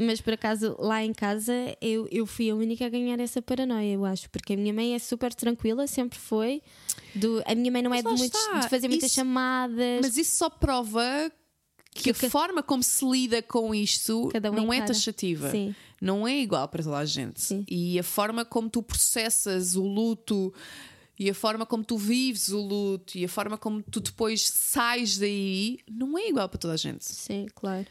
[0.00, 3.94] mas por acaso lá em casa eu, eu fui a única a ganhar essa paranoia,
[3.94, 6.62] eu acho, porque a minha mãe é super tranquila, sempre foi.
[7.14, 10.00] Do, a minha mãe não é de, muitos, de, fazer muitas isso, chamadas.
[10.02, 11.32] Mas isso só prova
[11.94, 15.50] que, que a forma como se lida com isto um não é taxativa.
[15.50, 15.74] Sim.
[16.00, 17.40] Não é igual para toda a gente.
[17.40, 17.64] Sim.
[17.68, 20.52] E a forma como tu processas o luto
[21.18, 25.18] e a forma como tu vives o luto e a forma como tu depois sais
[25.18, 27.04] daí não é igual para toda a gente.
[27.04, 27.86] Sim, claro.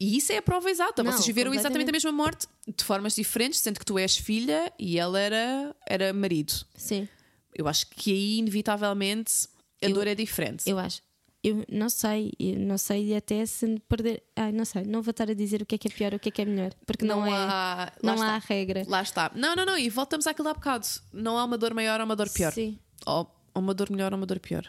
[0.00, 1.02] E isso é a prova exata.
[1.02, 4.72] Não, Vocês viveram exatamente a mesma morte de formas diferentes, sendo que tu és filha
[4.78, 6.54] e ela era, era marido.
[6.74, 7.06] Sim.
[7.54, 9.46] Eu acho que aí, inevitavelmente,
[9.82, 10.68] a eu, dor é diferente.
[10.68, 11.02] Eu acho.
[11.44, 14.22] Eu não sei, eu não sei até se perder.
[14.36, 16.18] Ai, não sei, não vou estar a dizer o que é que é pior, o
[16.18, 18.84] que é que é melhor, porque não, não é, há, não há regra.
[18.86, 19.30] Lá está.
[19.34, 20.86] Não, não, não, e voltamos àquilo há bocado.
[21.12, 22.52] Não há uma dor maior ou uma dor pior.
[22.52, 22.78] Sim.
[23.06, 24.66] Ou uma dor melhor ou uma dor pior.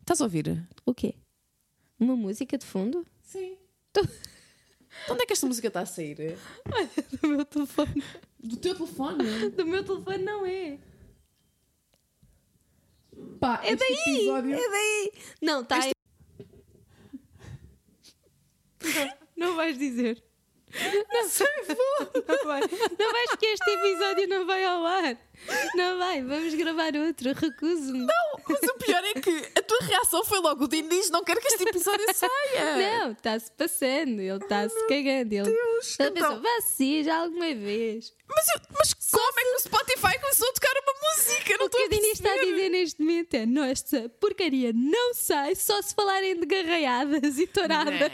[0.00, 0.66] Estás a ouvir?
[0.86, 1.14] O quê?
[2.00, 3.06] Uma música de fundo?
[3.28, 3.58] Sim.
[3.92, 4.00] Tô...
[5.10, 6.38] Onde é que esta música está a sair?
[6.72, 6.88] Olha,
[7.20, 8.02] do meu telefone.
[8.40, 9.50] Do teu telefone?
[9.50, 10.78] Do meu telefone não é.
[13.38, 14.16] Pá, é daí!
[14.16, 14.54] Episódio...
[14.54, 15.12] É daí!
[15.42, 15.92] Não, está este...
[16.40, 16.46] aí.
[19.36, 20.24] Não, não vais dizer.
[21.12, 22.10] Não sei, vou.
[22.26, 22.60] Não, vai.
[22.98, 25.18] não vais que este episódio não vai ao ar.
[25.74, 28.00] Não vai, vamos gravar outro, recuso-me.
[28.00, 31.24] Não, mas o pior é que a tua reação foi logo: o Dino diz, não
[31.24, 33.00] quero que este episódio saia.
[33.00, 35.32] Não, está-se passando, ele está-se cagando.
[35.32, 36.12] Ele, Deus, ele então...
[36.12, 38.12] pensou, vá sim, já alguma vez.
[38.28, 39.40] Mas, eu, mas como se...
[39.40, 41.56] é que o Spotify começou a tocar uma música?
[41.58, 45.54] Não o que a Dini está a dizer neste momento é: nossa porcaria não sai
[45.54, 48.12] só se falarem de garraiadas e touradas.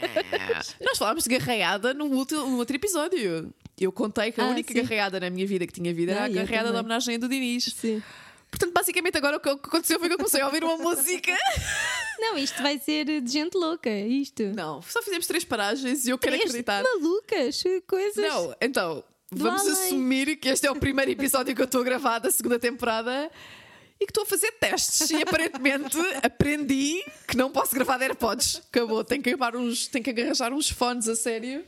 [0.81, 3.53] Nós falámos de garraiada no outro, no outro episódio.
[3.79, 4.81] Eu contei que a ah, única sim.
[4.81, 7.75] garreada na minha vida que tinha vida era a garreada da homenagem do Diniz.
[7.75, 8.01] Sim.
[8.49, 11.35] Portanto, basicamente, agora o que aconteceu foi que eu comecei a ouvir uma música.
[12.17, 14.43] Não, isto vai ser de gente louca, isto.
[14.55, 16.81] Não, só fizemos três paragens e eu quero três acreditar.
[16.81, 18.15] malucas, coisas.
[18.15, 19.73] Não, então, vamos além.
[19.73, 23.29] assumir que este é o primeiro episódio que eu estou a gravar da segunda temporada
[23.99, 25.09] e que estou a fazer testes.
[25.09, 28.61] E aparentemente aprendi que não posso gravar de AirPods.
[28.69, 31.65] Acabou, tenho que, uns, tenho que arranjar uns fones a sério.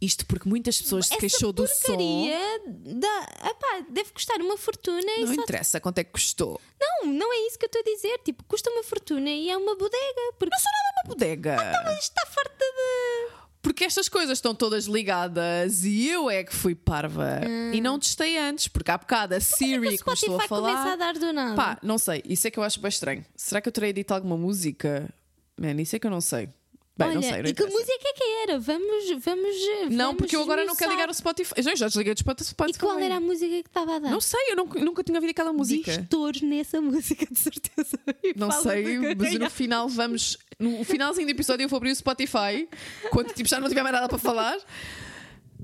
[0.00, 1.96] Isto porque muitas pessoas se queixou do som.
[2.84, 5.00] Da, epá, deve custar uma fortuna.
[5.20, 6.60] Não interessa quanto é que custou.
[6.78, 8.18] Não, não é isso que eu estou a dizer.
[8.18, 10.32] Tipo, custa uma fortuna e é uma bodega.
[10.38, 10.54] Porque...
[10.54, 11.56] Não só nada uma bodega.
[11.58, 13.46] Ah, então, está farta de.
[13.62, 17.72] Porque estas coisas estão todas ligadas e eu é que fui parva hum.
[17.74, 20.92] e não testei antes, porque há bocado a Siri é que começou a falar.
[20.92, 21.56] A dar do nada.
[21.56, 23.26] Pá, não sei, isso é que eu acho bem estranho.
[23.34, 25.12] Será que eu terei dito alguma música?
[25.58, 26.48] Man, isso é que eu não sei.
[26.96, 28.12] Bem, Olha, não sei, não e que música é
[28.46, 28.58] que era?
[28.58, 29.56] Vamos, vamos.
[29.90, 31.54] Não, porque eu agora não quero ligar o Spotify.
[31.56, 32.54] Eu já desliguei o Spotify.
[32.68, 34.10] E qual era a música que estava a dar?
[34.10, 36.06] Não sei, eu nunca, nunca tinha ouvido aquela música.
[36.32, 37.98] Diz nessa música, de certeza.
[38.36, 40.38] Não sei, mas no final vamos.
[40.58, 42.68] No finalzinho do episódio eu vou abrir o Spotify
[43.10, 44.58] quando tipo, já não tiver mais nada para falar.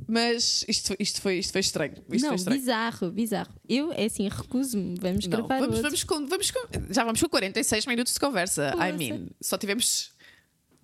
[0.09, 1.95] Mas isto, isto, foi, isto foi estranho.
[2.11, 2.61] Isto não, foi estranho.
[2.61, 3.55] bizarro, bizarro.
[3.69, 4.97] Eu, é assim, recuso-me.
[5.01, 5.61] Vamos não, gravar.
[5.61, 6.61] Vamos, vamos, com, vamos com,
[6.91, 8.73] já vamos com 46 minutos de conversa.
[8.73, 8.89] Nossa.
[8.89, 10.13] I mean, só tivemos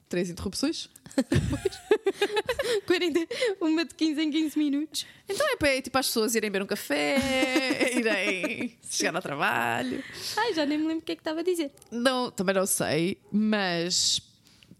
[0.09, 0.89] Três interrupções?
[2.87, 3.27] 40,
[3.61, 5.07] uma de 15 em 15 minutos.
[5.29, 10.03] Então é para tipo, as pessoas irem beber um café, irem chegar ao trabalho.
[10.37, 11.73] Ai, já nem me lembro o que é que estava a dizer.
[11.91, 14.23] Não, também não sei, mas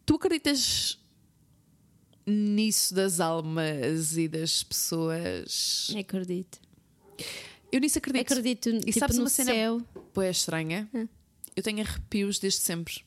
[0.07, 0.99] tu acreditas
[2.27, 5.95] nisso das almas e das pessoas?
[5.99, 6.59] Acredito.
[7.71, 8.33] Eu nisso acredito.
[8.33, 9.83] Acredito e tipo, sabes no uma cena céu.
[10.15, 10.89] Pois estranha?
[10.95, 11.07] Hum.
[11.55, 13.03] Eu tenho arrepios desde sempre.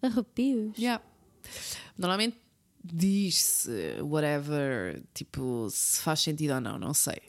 [0.00, 0.78] Arrepios?
[0.78, 1.02] Yeah.
[1.98, 2.36] Normalmente
[2.82, 3.70] diz-se
[4.02, 7.20] whatever, tipo, se faz sentido ou não, não sei.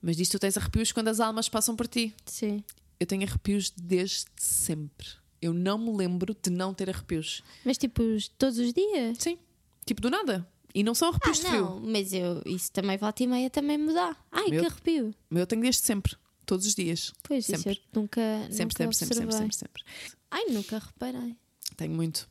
[0.00, 2.14] Mas diz tu tens arrepios quando as almas passam por ti.
[2.26, 2.62] Sim.
[3.00, 5.06] Eu tenho arrepios desde sempre.
[5.40, 7.42] Eu não me lembro de não ter arrepios.
[7.64, 8.02] Mas tipo,
[8.38, 9.18] todos os dias?
[9.18, 9.38] Sim.
[9.84, 10.46] Tipo, do nada.
[10.74, 11.60] E não são Ah, arrepios de frio.
[11.62, 14.16] não, mas eu, isso também volta e meia também me dá.
[14.32, 15.14] Ai, Meu- que arrepio.
[15.30, 17.12] Meu eu tenho desde sempre, todos os dias.
[17.22, 17.72] Pois, sempre.
[17.72, 18.20] isso eu nunca,
[18.50, 19.82] Sempre, nunca sempre, sempre, sempre, sempre, sempre.
[20.30, 21.36] Ai, nunca reparei.
[21.76, 22.28] Tenho muito.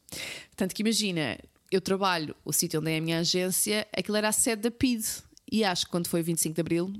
[0.55, 1.37] Tanto que imagina,
[1.71, 5.03] eu trabalho, o sítio onde é a minha agência, aquilo era a sede da PID.
[5.51, 6.93] E acho que quando foi 25 de Abril,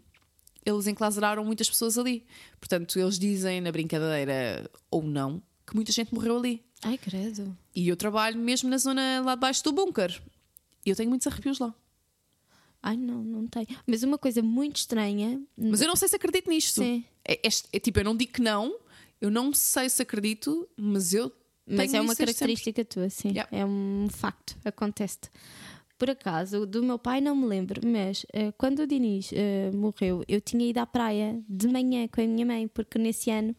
[0.66, 2.26] eles enclausuraram muitas pessoas ali.
[2.60, 6.64] Portanto, eles dizem na brincadeira ou não que muita gente morreu ali.
[6.84, 7.58] Ai, credo.
[7.74, 10.22] E eu trabalho mesmo na zona lá de baixo do bunker.
[10.86, 11.74] E eu tenho muitos arrepios lá.
[12.82, 13.68] Ai, não, não tenho.
[13.88, 15.42] Mas uma coisa muito estranha.
[15.58, 16.82] Mas eu não sei se acredito nisto.
[16.82, 17.06] Sim.
[17.24, 18.78] É, é- é tipo, eu não digo que não,
[19.22, 21.32] eu não sei se acredito, mas eu.
[21.66, 22.26] Mas tenho é uma desde sempre.
[22.34, 23.30] característica tua, sim.
[23.30, 23.48] Yeah.
[23.52, 25.30] É um facto, acontece-te.
[25.98, 30.24] Por acaso, do meu pai não me lembro, mas eh, quando o Diniz eh, morreu,
[30.28, 33.56] eu tinha ido à praia de manhã com a minha mãe, porque nesse ano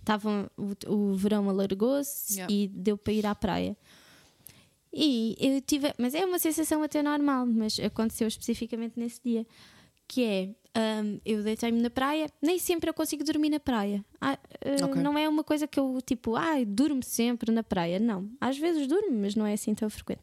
[0.00, 2.52] estava o, o verão alargou-se Yeah.
[2.54, 3.76] e deu para ir à praia.
[4.92, 9.46] E eu tive, mas é uma sensação até normal, mas aconteceu especificamente nesse dia,
[10.08, 10.48] que é
[11.02, 14.04] hum, eu deitei-me na praia, nem sempre eu consigo dormir na praia.
[14.20, 15.02] Ah, eh, Ok.
[15.02, 17.98] Não é uma coisa que eu tipo, ah, durmo sempre na praia.
[17.98, 20.22] Não, às vezes durmo, mas não é assim tão frequente.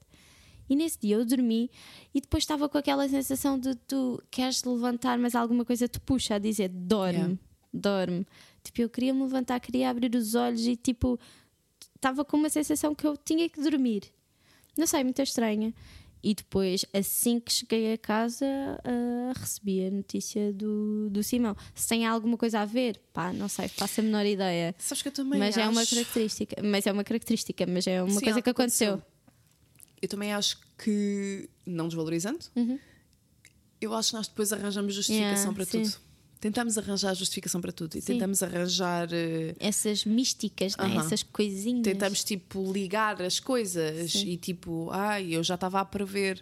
[0.70, 1.70] E nesse dia eu dormi
[2.14, 6.36] e depois estava com aquela sensação de tu queres levantar, mas alguma coisa te puxa
[6.36, 7.38] a dizer dorme, Yeah.
[7.74, 8.26] dorme.
[8.64, 11.20] Tipo, eu queria me levantar, queria abrir os olhos e tipo,
[11.96, 14.04] estava com uma sensação que eu tinha que dormir.
[14.78, 15.74] Não sei, muito estranha.
[16.22, 18.46] E depois, assim que cheguei a casa,
[18.84, 21.56] ah, recebi a notícia do, do Simão.
[21.74, 24.76] Se tem alguma coisa a ver, pá, não sei, faço a menor ideia.
[24.78, 28.04] Sabes que eu também mas é uma acho- característica, mas é uma característica, mas é
[28.04, 29.02] uma Sim, coisa que aconteceu.
[30.02, 32.40] Eu também acho que, não desvalorizando,
[33.82, 35.82] eu acho que nós depois arranjamos justificação Yeah, para sim.
[35.84, 36.09] tudo.
[36.40, 38.14] Tentamos arranjar justificação para tudo e Sim.
[38.14, 39.10] tentamos arranjar.
[39.12, 40.86] eh, Essas místicas, né?
[40.86, 41.00] Aham.
[41.06, 41.84] essas coisinhas.
[41.84, 46.42] Tentamos tipo ligar as coisas e tipo, ai, eu já estava a prever.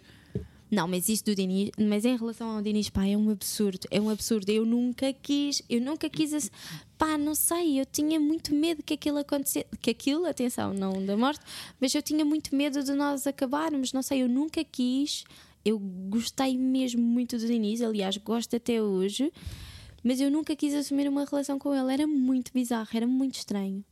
[0.70, 3.98] Não, mas isso do Diniz, mas em relação ao Diniz, pá, é um absurdo, é
[4.00, 4.50] um absurdo.
[4.50, 6.50] Eu nunca quis, eu nunca quis, ass-
[6.98, 11.16] pá, não sei, eu tinha muito medo que aquilo acontecesse, que aquilo, atenção, não da
[11.16, 11.40] morte,
[11.80, 15.24] mas eu tinha muito medo de nós acabarmos, não sei, eu nunca quis,
[15.64, 19.32] eu gostei mesmo muito do Diniz, aliás, gosto até hoje,
[20.08, 23.84] mas eu nunca quis assumir uma relação com ele, era muito bizarro, era muito estranho.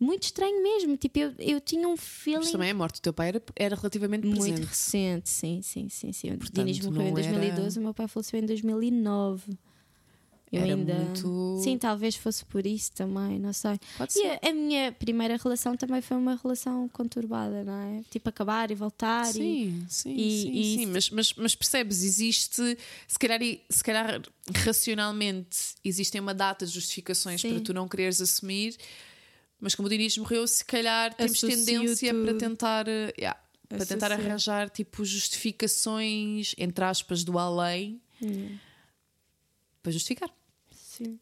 [0.00, 3.12] Muito estranho mesmo, tipo, eu, eu tinha um feeling Mas também a morte do teu
[3.12, 4.66] pai era, era relativamente muito presente.
[4.66, 6.30] recente, sim, sim, sim, sim.
[6.32, 9.58] O Portanto, Dinis morreu em não era- 2012, o meu pai faleceu em 2009.
[10.56, 10.94] Eu Era ainda.
[10.94, 13.78] muito- Sim, talvez fosse por isso também, não sei.
[13.96, 14.38] Pode E ser.
[14.42, 18.02] a, a minha primeira relação também foi uma relação conturbada, não é?
[18.10, 19.28] Tipo, acabar e voltar.
[19.30, 19.32] E...
[19.32, 20.86] Sim, sim, e- sim, e sim.
[20.86, 22.76] Mas, mas, mas percebes, existe,
[23.08, 23.40] se calhar,
[23.70, 24.22] se calhar
[24.54, 27.50] racionalmente existem uma data de justificações Sim.
[27.54, 28.76] para tu não quereres assumir,
[29.60, 32.38] mas como o Diniz morreu, se calhar temos Associo tendência para tudo.
[32.38, 38.56] tentar, eh, yeah, para tentar arranjar tipo justificações, entre aspas, do além Hum.
[39.82, 40.30] para justificar.
[40.96, 41.18] Sim.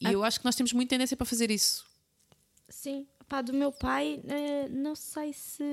[0.00, 0.12] E Ah.
[0.12, 1.84] eu acho que nós temos muita tendência para fazer isso.
[2.68, 5.64] Sim, pá, do meu pai, eh, não sei se,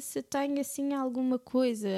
[0.00, 1.88] se tenho assim alguma coisa,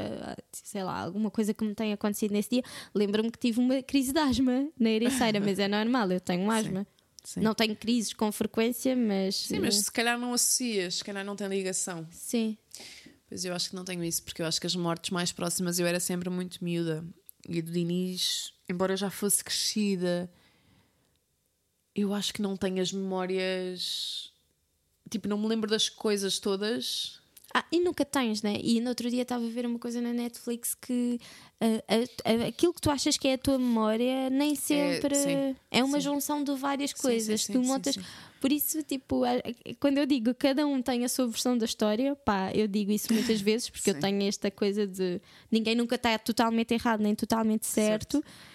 [0.53, 2.63] sei lá, alguma coisa que me tenha acontecido nesse dia.
[2.95, 6.87] Lembro-me que tive uma crise de asma na ericeira, mas é normal, eu tenho asma.
[7.25, 7.41] Sim.
[7.41, 9.37] Não tenho crises com frequência, mas.
[9.37, 12.07] Sim, mas se calhar não associas, se calhar não tem ligação.
[12.11, 12.57] Sim,
[13.29, 15.79] Pois eu acho que não tenho isso, porque eu acho que as mortes mais próximas
[15.79, 17.03] eu era sempre muito miúda.
[17.49, 20.31] E do Diniz, embora eu já fosse crescida,
[21.95, 24.33] eu acho que não tenho as memórias.
[25.11, 27.21] Tipo, não me lembro das coisas todas.
[27.55, 28.57] Ah, e nunca tens, né?
[28.63, 31.21] E no outro dia estava a ver uma coisa na Netflix que
[31.61, 35.85] a- a- aquilo que tu achas que é a tua memória nem sempre sim, é,
[35.85, 36.05] uma sim.
[36.05, 37.45] junção de várias coisas.
[37.45, 37.99] sim, tu montas.
[38.41, 39.21] Por isso, tipo,
[39.79, 43.13] quando eu digo cada um tem a sua versão da história, pá, eu digo isso
[43.13, 45.21] muitas vezes porque eu tenho esta coisa de
[45.51, 48.25] ninguém nunca está totalmente errado nem totalmente certo.
[48.27, 48.52] Ah,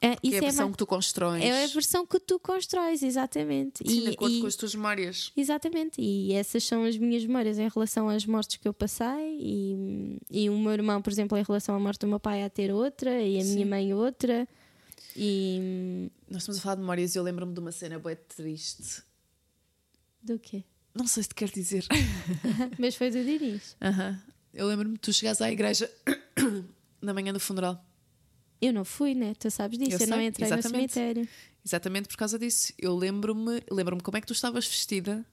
[0.00, 1.42] Que isso é a versão mais- que tu constróis.
[1.44, 3.86] é a versão que tu constróis, exatamente.
[3.86, 5.30] Sim, E- de acordo e- com as tuas memórias.
[5.36, 10.18] Exatamente, e essas são as minhas memórias em relação às mortes que eu passei, e,
[10.30, 12.72] e o meu irmão, por exemplo, em relação à morte do meu pai, a ter
[12.72, 14.48] outra, e a minha mãe outra.
[15.16, 16.08] E.
[16.30, 19.02] Nós estamos a falar de memórias e eu lembro-me de uma cena bem triste.
[20.22, 20.64] do quê?
[20.94, 21.86] Não sei se te quero dizer.
[22.78, 23.76] Mas foi do Diniz.
[23.82, 24.20] Aham.
[24.52, 25.90] Eu lembro-me de tu chegares à igreja
[27.02, 27.84] na manhã do funeral.
[28.60, 29.34] Eu não fui, né?
[29.38, 30.82] Tu sabes disso, Eu eu, não entrei exatamente.
[30.88, 31.28] no cemitério.
[31.64, 32.72] Exatamente por causa disso.
[32.78, 35.24] Eu lembro-me lembro-me como é que tu estavas vestida.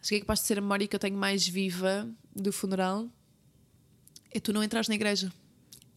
[0.00, 3.08] Acho que é capaz de ser a memória que eu tenho mais viva do funeral.
[4.30, 5.30] É tu não entras na igreja.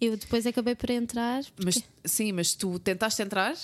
[0.02, 1.44] Eu depois acabei por entrar.
[1.64, 3.56] Mas, sim, mas tu tentaste entrar,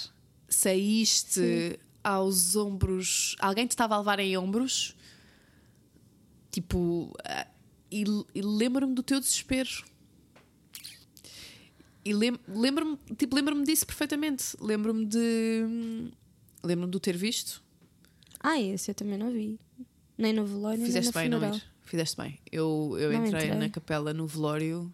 [0.47, 3.35] saíste aos ombros.
[3.39, 4.95] Alguém te estava a levar em ombros.
[6.51, 7.13] Tipo.
[7.25, 7.47] ah,
[7.91, 8.03] E,
[8.33, 9.69] e lembro-me do teu desespero.
[12.09, 14.55] E lem- lembro-me tipo, lembro disso perfeitamente.
[14.59, 16.09] Lembro-me de.
[16.63, 17.61] Lembro-me de ter visto.
[18.39, 19.59] Ah, esse eu também não vi.
[20.17, 21.57] Nem no velório, Fizeste nem bem, no não funeral.
[21.57, 21.79] ir.
[21.85, 22.39] Fizeste bem.
[22.51, 23.59] Eu, eu Não entrei, entrei.
[23.59, 24.93] na capela no velório.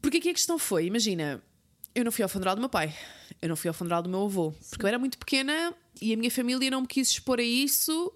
[0.00, 1.42] Porque aqui a questão foi: imagina,
[1.94, 2.94] eu não fui ao funeral do meu pai,
[3.40, 6.16] eu não fui ao funeral do meu avô, porque eu era muito pequena e a
[6.16, 8.12] minha família não me quis expor a isso.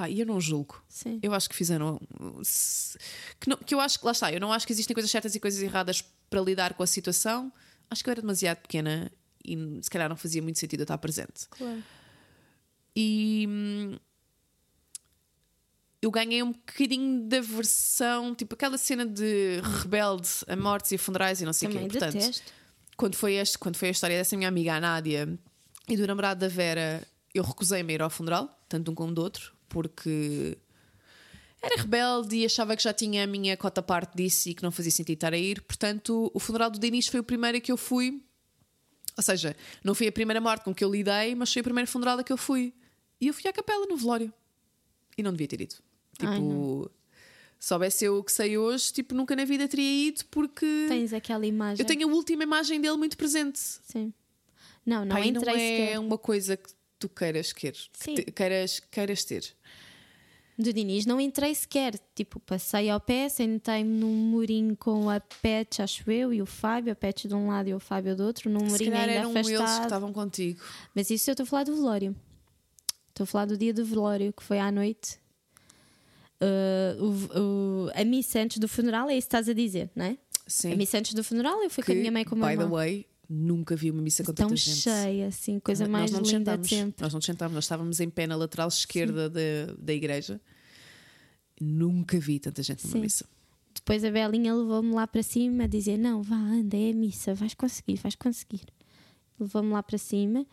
[0.00, 0.82] Pá, e eu não julgo.
[0.88, 1.20] Sim.
[1.22, 2.00] Eu acho que fizeram.
[3.38, 5.34] Que, não- que eu acho que, lá está, eu não acho que existem coisas certas
[5.34, 7.52] e coisas erradas para lidar com a situação.
[7.90, 9.12] Acho que eu era demasiado pequena
[9.44, 11.46] e se calhar não fazia muito sentido eu estar presente.
[11.50, 11.82] Claro.
[12.96, 13.98] E hum,
[16.00, 20.98] eu ganhei um bocadinho da versão, tipo aquela cena de rebelde a mortes e a
[20.98, 21.78] funerais e não sei o quê.
[21.78, 22.50] Portanto, detesto.
[22.96, 25.38] quando foi, este, quando foi a história dessa minha amiga, a Nádia,
[25.86, 29.12] e do namorado da Vera, eu recusei-me a ir ao funeral, tanto de um como
[29.12, 30.58] do outro, porque
[31.62, 34.70] era rebelde e achava que já tinha a minha cota parte disso e que não
[34.70, 35.62] fazia sentido estar a ir.
[35.62, 38.22] Portanto, o funeral do Denis foi o primeiro a que eu fui.
[39.16, 39.54] Ou seja,
[39.84, 42.24] não foi a primeira morte com que eu lidei, mas foi o primeiro funeral a
[42.24, 42.72] que eu fui.
[43.20, 44.32] E eu fui à capela no velório.
[45.16, 45.76] E não devia ter ido.
[46.20, 46.90] Ai, Tipo,
[47.58, 51.44] soubesse eu o que sei hoje, tipo, nunca na vida teria ido porque Tens aquela
[51.46, 51.82] imagem.
[51.82, 53.58] eu tenho a última imagem dele muito presente.
[53.58, 54.14] Sim.
[54.86, 55.98] Não, não e entrei não é sequer.
[56.00, 58.14] uma coisa que tu queiras Sim.
[58.14, 59.44] que te- queiras, queiras ter.
[60.58, 61.94] Do Diniz não entrei sequer.
[62.14, 66.92] Tipo, passei ao pé, sentei-me num murinho com a Pet, acho eu, e o Fábio,
[66.92, 69.30] a Pet de um lado e o Fábio do outro, num Se murinho ainda eram
[69.30, 69.82] eles que afastado.
[69.84, 70.60] estavam contigo.
[70.94, 72.14] Mas isso eu estou a falar do velório.
[73.08, 75.18] Estou a falar do dia do velório, que foi à noite.
[76.42, 77.38] Uh, o-
[77.86, 80.16] o- a missa antes do funeral, é isso que estás a dizer, não é?
[80.46, 80.72] Sim.
[80.72, 82.48] A missa antes do funeral, eu fui com a Que, minha mãe com o meu
[82.48, 84.76] by the way, nunca vi uma missa com Tão tanta gente.
[84.78, 86.68] cheia, assim, coisa Nós mais não nos linda sentámos.
[86.68, 87.02] sempre.
[87.02, 89.40] Nós não nos sentámos, nós estávamos em pé na lateral esquerda da,
[89.78, 90.40] da igreja.
[91.60, 93.00] Nunca vi tanta gente numa Sim.
[93.00, 93.24] missa.
[93.74, 97.34] Depois a Belinha levou-me lá para cima a dizer: Não, vá, anda, é a missa,
[97.34, 98.62] vais conseguir, vais conseguir.
[99.38, 100.44] Levou-me lá para cima.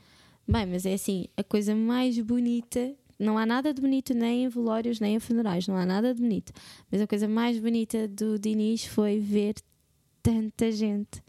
[0.47, 4.49] Bem, mas é assim, a coisa mais bonita, não há nada de bonito nem em
[4.49, 6.53] velórios nem em funerais, não há nada de bonito.
[6.91, 9.55] Mas a coisa mais bonita do Diniz foi ver
[10.23, 11.21] tanta gente.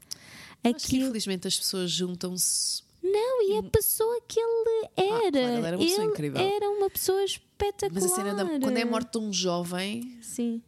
[0.65, 2.83] Aquilo, infelizmente as pessoas juntam-se.
[3.03, 5.17] não, e a pessoa que ele era.
[5.17, 6.41] Ah, claro, ele era uma pessoa Ele incrível.
[6.41, 7.93] Era uma pessoa espetacular.
[8.03, 10.61] Mas a cena da, quando é morte de um jovem, Sim.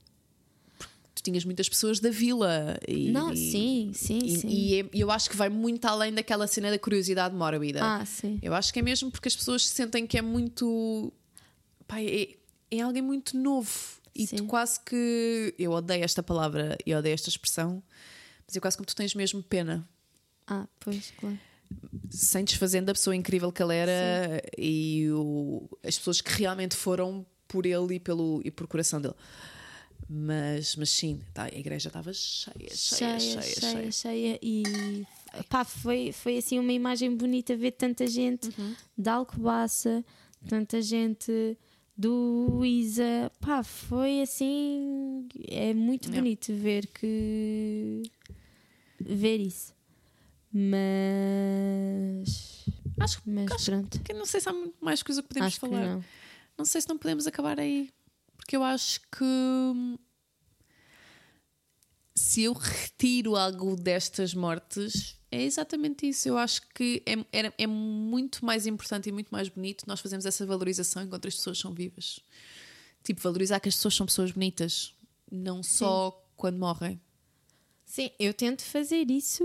[1.15, 2.79] tu tinhas muitas pessoas da vila.
[2.89, 4.49] E, Não, sim, sim, E, sim.
[4.49, 7.81] e é- e eu acho que vai muito além daquela cena da curiosidade mórbida.
[7.83, 8.39] Ah, sim.
[8.43, 11.13] Eu acho que é mesmo porque as pessoas sentem que é muito.
[11.87, 12.37] Pá, é,
[12.71, 13.71] é alguém muito novo.
[14.15, 14.37] E Sim.
[14.37, 15.55] tu quase que.
[15.59, 17.83] Eu odeio esta palavra e odeio esta expressão,
[18.51, 19.89] mas é quase como tu tens mesmo pena.
[20.47, 21.39] Ah, pois, claro.
[22.11, 27.25] Sem desfazendo a pessoa incrível que ele era e o- as pessoas que realmente foram
[27.47, 29.15] por ele e, pelo, e por coração dele.
[30.09, 33.93] Mas, mas sim, tá, a igreja estava cheia, cheia, cheia, cheia.
[33.93, 35.07] cheia, E
[35.49, 38.75] pá, foi, foi assim uma imagem bonita ver tanta gente Uhum.
[38.99, 40.05] de Alcobaça,
[40.49, 41.57] tanta gente
[41.97, 43.31] do Isa.
[43.41, 45.29] Pá, foi assim.
[45.47, 46.21] É muito Yeah.
[46.21, 48.03] bonito ver que.
[49.01, 49.73] Ver isso.
[50.53, 50.91] Mas.
[52.99, 54.01] Acho, Mas acho pronto.
[54.03, 55.87] que não sei se há muito mais coisa que podemos Acho que falar.
[55.87, 56.05] não.
[56.59, 57.91] Não sei se não podemos acabar aí.
[58.37, 59.97] Porque eu acho que hum,
[62.15, 66.29] se eu retiro algo destas mortes, é exatamente isso.
[66.29, 70.27] Eu acho que é, era- é muito mais importante e muito mais bonito nós fazermos
[70.27, 72.21] essa valorização enquanto as pessoas são vivas.
[73.03, 74.95] Tipo, valorizar que as pessoas são pessoas bonitas,
[75.31, 77.01] não só quando morrem.
[77.91, 79.43] Sim, eu tento fazer isso,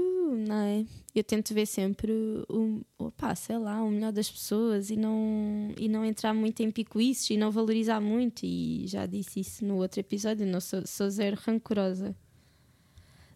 [0.47, 0.85] não é?
[1.15, 2.11] Eu tento ver sempre
[2.47, 6.69] o, opá, sei lá, o melhor das pessoas e não, e não entrar muito em
[6.69, 8.45] picuices e não valorizar muito.
[8.45, 12.15] E já disse isso no outro episódio, não sou, sou zero rancorosa.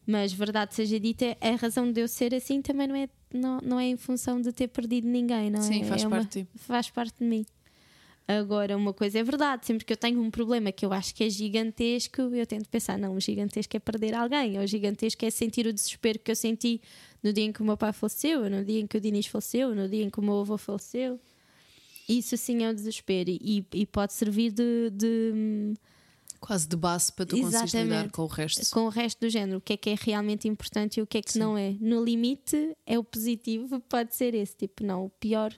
[0.05, 3.79] Mas verdade seja dita, a razão de eu ser assim também não é, não, não
[3.79, 5.63] é em função de ter perdido ninguém, não é?
[5.63, 6.49] Sim, faz É uma- parte de ti.
[6.55, 7.43] faz parte de mim.
[8.31, 11.23] Agora, uma coisa é verdade, sempre que eu tenho um problema que eu acho que
[11.23, 15.31] é gigantesco, eu tento pensar, não, o gigantesco é perder alguém, ou o gigantesco é
[15.31, 16.79] sentir o desespero que eu senti
[17.23, 19.73] no dia em que o meu pai faleceu, no dia em que o Dinis faleceu,
[19.73, 21.19] no dia em que o meu avô faleceu.
[22.07, 25.73] Isso sim é o desespero e, e pode servir de, de-
[26.39, 28.69] Quase de base para tu conseguires lidar com o resto.
[28.71, 31.17] com o resto do género, o que é que é realmente importante e o que
[31.17, 31.75] é que não é.
[31.81, 35.51] No limite, é o positivo, pode ser esse, tipo, não, o pior.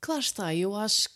[0.00, 1.08] Claro está, eu acho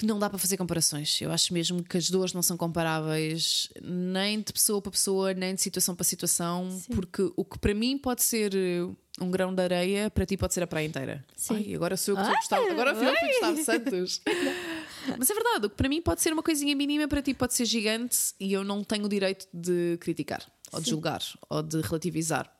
[0.00, 1.20] que não dá para fazer comparações.
[1.20, 5.54] Eu acho mesmo que as dores não são comparáveis nem de pessoa para pessoa, nem
[5.54, 6.94] de situação para situação, Sim.
[6.94, 8.88] porque o que para mim pode ser eh,
[9.20, 11.22] um grão de areia, para ti pode ser a praia inteira.
[11.36, 11.56] Sim.
[11.56, 12.72] Ai, agora sou eu que estou a gostar.
[12.72, 14.22] Agora fui eu que Gustavo Santos.
[15.18, 17.52] Mas é verdade, o que para mim pode ser uma coisinha mínima, para ti pode
[17.52, 20.92] ser gigante e eu não tenho o direito de criticar, ou de Sim.
[20.92, 22.50] julgar, ou de relativizar.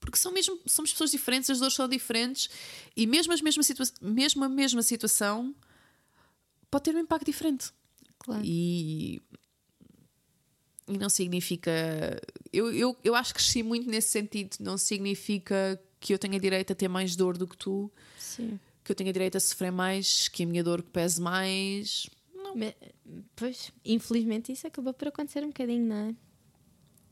[0.00, 2.50] Porque são mesmo, somos pessoas diferentes, as dores são diferentes
[2.96, 3.62] e mesmo, as mesma
[4.02, 5.54] mesmo a mesma situação
[6.70, 7.72] pode ter um impacto diferente.
[8.18, 8.42] Claro.
[8.44, 9.20] E,
[10.88, 11.70] e não significa.
[12.52, 14.56] Eu, eu, eu acho que cresci muito nesse sentido.
[14.60, 18.58] Não significa que eu tenha direito a ter mais dor do que tu, Sim.
[18.84, 22.08] que eu tenha direito a sofrer mais, que a minha dor pese mais.
[22.54, 22.74] Me-
[23.36, 26.14] Pois, infelizmente isso acabou por acontecer um bocadinho, não é?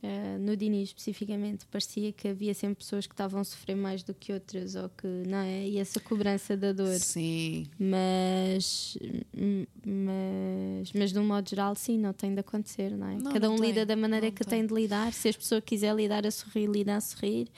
[0.00, 4.14] Eh, no Dini especificamente, parecia que havia sempre pessoas que estavam a sofrer mais do
[4.14, 5.66] que outras, ou que, não é?
[5.66, 6.94] E essa cobrança da dor.
[7.00, 7.66] Sim.
[7.80, 8.96] Mas,
[9.34, 13.16] m- mas, mas de um modo geral, sim, não tem de acontecer, não é?
[13.16, 14.60] Não, Cada não um tem, lida da maneira não que tem.
[14.60, 15.12] tem de lidar.
[15.12, 17.48] Se a pessoa quiser lidar a sorrir, lida a sorrir.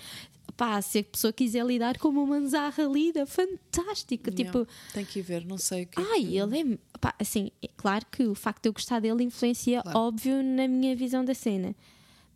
[0.57, 4.31] Pá, se a pessoa quiser lidar como uma manzarra, lida, fantástico.
[4.31, 4.67] Tipo.
[4.93, 6.01] Tem que ir ver, não sei o que.
[6.01, 6.79] é Ai, que- ele é.
[7.01, 9.99] Pá, assim, é claro que o facto de eu gostar dele influencia, Claro.
[9.99, 11.75] óbvio, na minha visão da cena.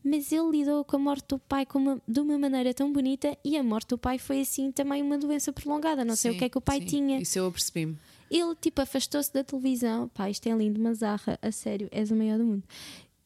[0.04, 3.36] Mas ele lidou com a morte do pai com uma- de uma maneira tão bonita
[3.42, 6.04] e a morte do pai foi assim também uma doença prolongada.
[6.04, 6.86] Não sei o Sim, que é que o pai sim.
[6.86, 7.20] tinha.
[7.20, 7.96] Isso eu apercebi-me.
[8.30, 10.08] Ele, tipo, afastou-se da televisão.
[10.08, 12.62] Pá, isto é lindo, mazarra, a sério, és o maior do mundo.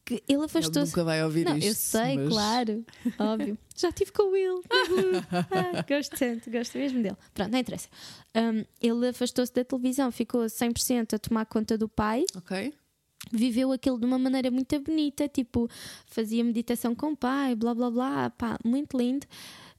[0.05, 0.91] Que ele Ele afastou-se.
[0.93, 1.67] nunca vai ouvir Não, isto.
[1.69, 2.85] eu sei, mas- claro,
[3.19, 3.59] óbvio.
[3.77, 4.63] Já estive com ele.
[5.51, 7.17] Ah, gosto tanto, gosto mesmo dele.
[7.35, 7.89] Pronto, não interessa.
[8.35, 12.73] Um, ele afastou-se da televisão, ficou 100% a tomar conta do pai, Ok.
[13.33, 15.69] Viveu aquilo de uma maneira muito bonita, tipo,
[16.07, 19.27] fazia meditação com o pai, blá blá blá, pá, muito lindo.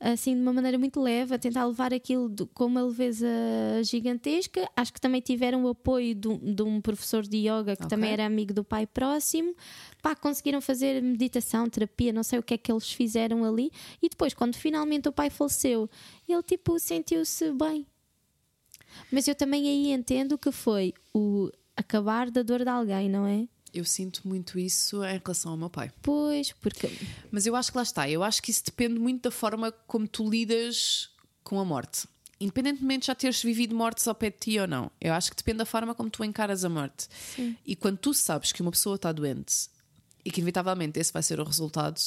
[0.01, 3.27] Assim, de uma maneira muito leve, a tentar levar aquilo de- com uma leveza
[3.83, 4.65] gigantesca.
[4.73, 7.89] Acho que também tiveram o apoio de, um- de um professor de yoga que Ok.
[7.89, 9.53] também era amigo do pai próximo.
[10.01, 13.71] Pá, conseguiram fazer meditação, terapia, não sei o que é que eles fizeram ali.
[14.01, 15.89] E depois, quando finalmente o pai faleceu,
[16.27, 17.85] ele tipo sentiu-se bem.
[19.11, 23.47] Mas eu também aí entendo que foi o acabar da dor de alguém, não é?
[23.73, 25.91] Eu sinto muito isso em relação ao meu pai.
[26.01, 26.91] Pois, porque
[27.31, 28.09] Mas eu acho que lá está.
[28.09, 31.09] Eu acho que isso depende muito da forma como tu lidas
[31.43, 32.07] com a morte.
[32.39, 34.91] Independentemente de já teres vivido mortes ao pé de ti ou não.
[34.99, 37.07] Eu acho que depende da forma como tu encaras a morte.
[37.65, 39.69] E quando tu sabes que uma pessoa está doente
[40.25, 41.99] e que inevitavelmente esse vai ser o resultado,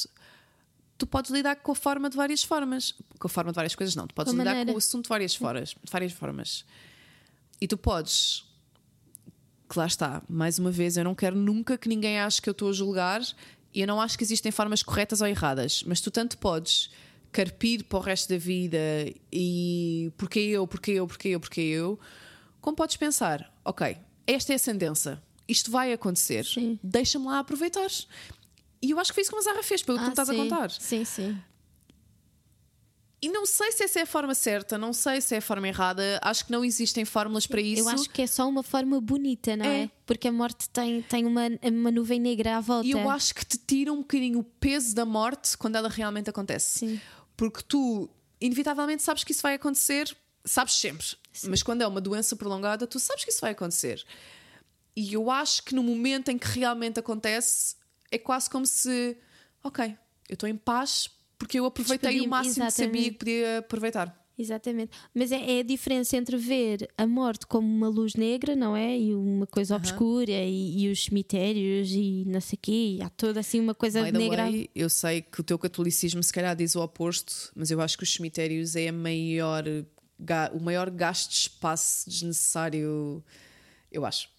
[0.97, 2.93] tu podes lidar com a forma de várias formas.
[3.17, 4.05] Com a forma de várias coisas, não.
[4.07, 4.71] Tu podes lidar maneira.
[4.71, 6.65] com o assunto de várias, foras, de várias formas.
[7.61, 8.43] E tu podes
[9.73, 12.51] que lá está, mais uma vez, eu não quero nunca que ninguém ache que eu
[12.51, 13.21] estou a julgar
[13.73, 16.91] e eu não acho que existem formas corretas ou erradas, mas tu tanto podes
[17.31, 18.77] carpir para o resto da vida
[19.31, 21.99] e porque eu, porque eu, porque eu, porque eu,
[22.61, 23.97] como podes pensar, ok,
[24.27, 26.45] esta é a sentença, isto vai acontecer,
[26.83, 27.89] deixa-me lá aproveitar.
[28.79, 30.29] E eu acho que foi isso que a Mazarra fez, pelo que tu Ah, estás
[30.29, 30.37] a sim.
[30.37, 30.69] contar.
[30.71, 31.37] Sim, sim.
[33.23, 35.65] E não sei se essa é a forma certa, não sei se é a forma
[35.65, 37.81] errada, acho que não existem fórmulas para isso.
[37.81, 39.83] Eu acho que é só uma forma bonita, não é?
[39.83, 39.89] É.
[40.05, 42.85] Porque a morte tem, tem uma, uma nuvem negra à volta.
[42.85, 46.29] E eu acho que te tira um bocadinho o peso da morte quando ela realmente
[46.29, 46.79] acontece.
[46.79, 47.01] Sim.
[47.37, 48.09] Porque tu,
[48.41, 50.13] inevitavelmente, sabes que isso vai acontecer,
[50.43, 51.07] sabes sempre.
[51.45, 54.03] Mas quando é uma doença prolongada, tu sabes que isso vai acontecer.
[54.97, 57.77] E eu acho que no momento em que realmente acontece,
[58.11, 59.15] é quase como se,
[59.63, 59.97] ok,
[60.27, 63.11] eu estou em paz porque eu aproveitei o máximo que sabia exatamente.
[63.11, 64.23] que podia aproveitar.
[64.37, 64.91] Exatamente.
[65.13, 68.97] Mas é, é a diferença entre ver a morte como uma luz negra, não é?
[68.97, 72.97] E uma coisa obscura e, e os cemitérios e não sei o quê.
[72.97, 74.43] E há toda assim uma coisa By negra.
[74.43, 77.95] way, eu sei que o teu catolicismo se calhar diz o oposto, mas eu acho
[77.97, 79.65] que os cemitérios é maior,
[80.53, 83.23] o maior gasto de espaço desnecessário,
[83.91, 84.29] eu acho.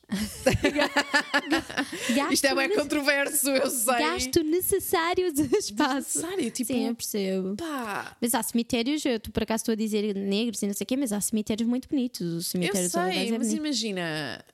[2.30, 3.98] Isto é bem controverso, eu sei.
[3.98, 6.18] gasto necessário de espaço.
[6.18, 7.56] Desnecessário, tipo, Sim, eu percebo.
[7.56, 10.86] pá, Mas há cemitérios, eu por acaso estou a dizer negros e não sei o
[10.86, 12.20] quê, mas há cemitérios muito bonitos.
[12.20, 14.44] O eu cemitério de sei, é mas imagina,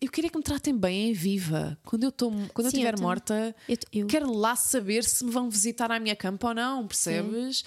[0.00, 1.78] eu queria que me tratem bem em viva.
[1.84, 5.24] Quando eu, tô, quando eu Sim, eu estiver morta, Eu, eu, quero lá saber se
[5.24, 7.64] me vão visitar à minha campa ou não, percebes?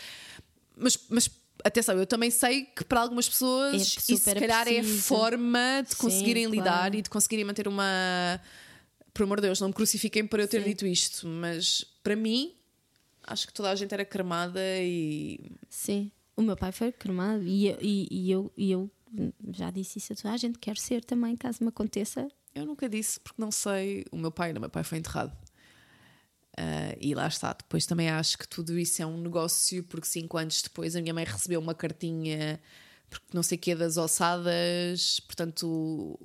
[0.76, 1.30] Mas, mas
[1.64, 5.82] atenção, eu também sei que para algumas pessoas É isso se calhar é a forma
[5.84, 6.96] de Sim, conseguirem lidar claro.
[6.96, 8.40] e de conseguirem manter uma.
[9.14, 10.70] Por amor de Deus, não me crucifiquem por eu ter Sim.
[10.70, 12.54] dito isto, mas para mim,
[13.24, 15.52] acho que toda a gente era cremada e.
[15.70, 16.12] Sim.
[16.38, 18.90] O meu pai foi cremado e, eu- e, e eu, e eu
[19.52, 22.30] já disse isso a toda a gente, quero ser também, caso me aconteça.
[22.56, 24.06] Eu nunca disse porque não sei.
[24.12, 25.36] O meu pai, não, o meu pai foi enterrado.
[26.62, 27.54] Ah, e lá está.
[27.54, 31.14] Depois também acho que tudo isso é um negócio, porque cinco anos depois a minha
[31.14, 32.60] mãe recebeu uma cartinha,
[33.10, 36.20] porque não sei o que das ossadas, portanto.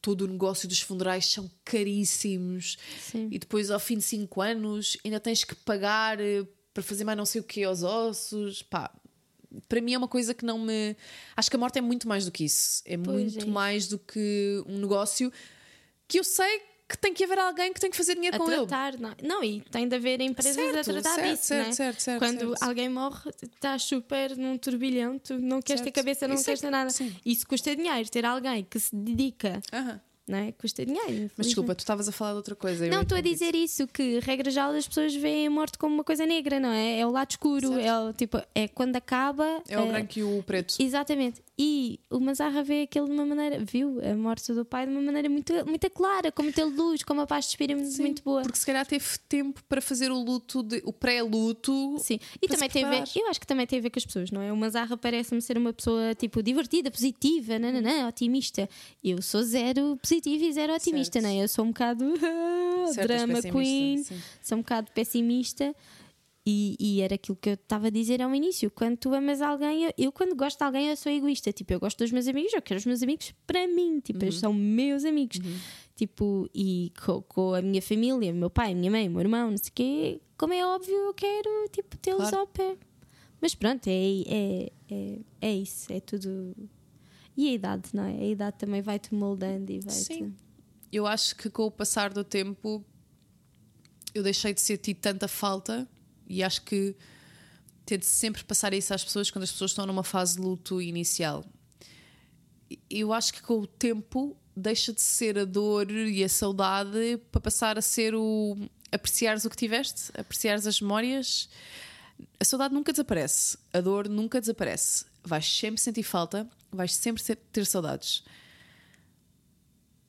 [0.00, 2.76] Todo o negócio dos funerais são caríssimos.
[3.00, 3.26] Sim.
[3.30, 7.16] E depois, ao fim de cinco anos, ainda tens que pagar eh, para fazer mais
[7.16, 8.60] não sei o que aos ossos.
[8.60, 8.94] Pá,
[9.66, 10.94] para mim é uma coisa que não me.
[11.34, 12.82] Acho que a morte é muito mais do que isso.
[12.84, 15.32] É Pois muito é mais do que um negócio
[16.06, 18.46] que eu sei que tem que haver alguém que tem que fazer dinheiro a com
[18.50, 18.66] ele.
[18.66, 21.72] tratar, não, não, e tem de haver empresas Certo, a tratar certo, disso, certo, né?
[21.72, 22.62] certo, certo, Quando certo.
[22.62, 26.60] alguém morre, estás super num turbilhão, tu não queres ter cabeça, não Isso é queres
[26.60, 26.90] que- ter nada.
[26.90, 27.14] sim.
[27.24, 29.98] Isso custa dinheiro, ter alguém que se dedica, Aham.
[30.28, 30.52] não é?
[30.52, 31.30] Custa dinheiro.
[31.36, 32.86] Mas desculpa, tu estavas a falar de outra coisa.
[32.88, 36.04] Não, estou a dizer isso, que regra geral as pessoas veem a morte como uma
[36.04, 36.98] coisa negra, não é?
[37.00, 37.80] É o lado escuro, Certo.
[37.86, 39.62] é o tipo, é quando acaba.
[39.68, 40.74] É o eh, branco e o preto.
[40.78, 41.42] Exatamente.
[41.56, 45.00] E o Mazarra vê aquilo de uma maneira, viu a morte do pai de uma
[45.00, 48.42] maneira muito, muito clara, com muita luz, com uma paz de espírito Sim, muito boa.
[48.42, 51.96] Porque se calhar teve tempo para fazer o luto, de- o pré-luto.
[52.00, 54.04] Sim, e também tem a ver, eu acho que também tem a ver com as
[54.04, 54.52] pessoas, não é?
[54.52, 58.68] O Mazarra parece-me ser uma pessoa tipo divertida, positiva, nananã, otimista.
[59.02, 61.24] Eu sou zero positiva e zero otimista, Certo.
[61.32, 61.44] não é?
[61.44, 62.04] Eu sou um bocado
[63.00, 64.16] drama queen, sim.
[64.42, 65.72] sou um bocado pessimista.
[66.46, 68.70] E, e era aquilo que eu estava a dizer ao início.
[68.70, 71.50] Quando tu amas alguém, eu, eu quando gosto de alguém, eu sou egoísta.
[71.52, 73.98] Tipo, eu gosto dos meus amigos, eu quero os meus amigos para mim.
[74.00, 74.24] Tipo, Uhum.
[74.26, 75.38] eles são meus amigos.
[75.96, 79.56] Tipo, e co- com, a minha família, meu pai, a minha mãe, meu irmão, não
[79.56, 82.38] sei o quê, como é óbvio, eu quero, tipo, tê-los Claro.
[82.40, 82.76] ao pé.
[83.40, 83.92] Mas pronto, é,
[84.26, 86.54] é, é, é isso, é tudo.
[87.36, 88.18] E a idade, não é?
[88.18, 89.98] A idade também vai-te moldando e vai-te.
[90.14, 90.34] Sim.
[90.92, 92.84] Eu acho que com o passar do tempo
[94.14, 95.88] eu deixei de sentir tanta falta
[96.26, 96.96] e acho que
[97.84, 101.44] tento sempre passar isso às pessoas quando as pessoas estão numa fase de luto inicial.
[102.88, 107.40] Eu acho que com o tempo deixa de ser a dor e a saudade para
[107.40, 108.56] passar a ser o
[108.90, 111.48] apreciares o que tiveste, apreciares as memórias.
[112.38, 115.06] A saudade nunca desaparece, a dor nunca desaparece.
[115.24, 118.22] Vais sempre sentir falta, vais sempre ter saudades.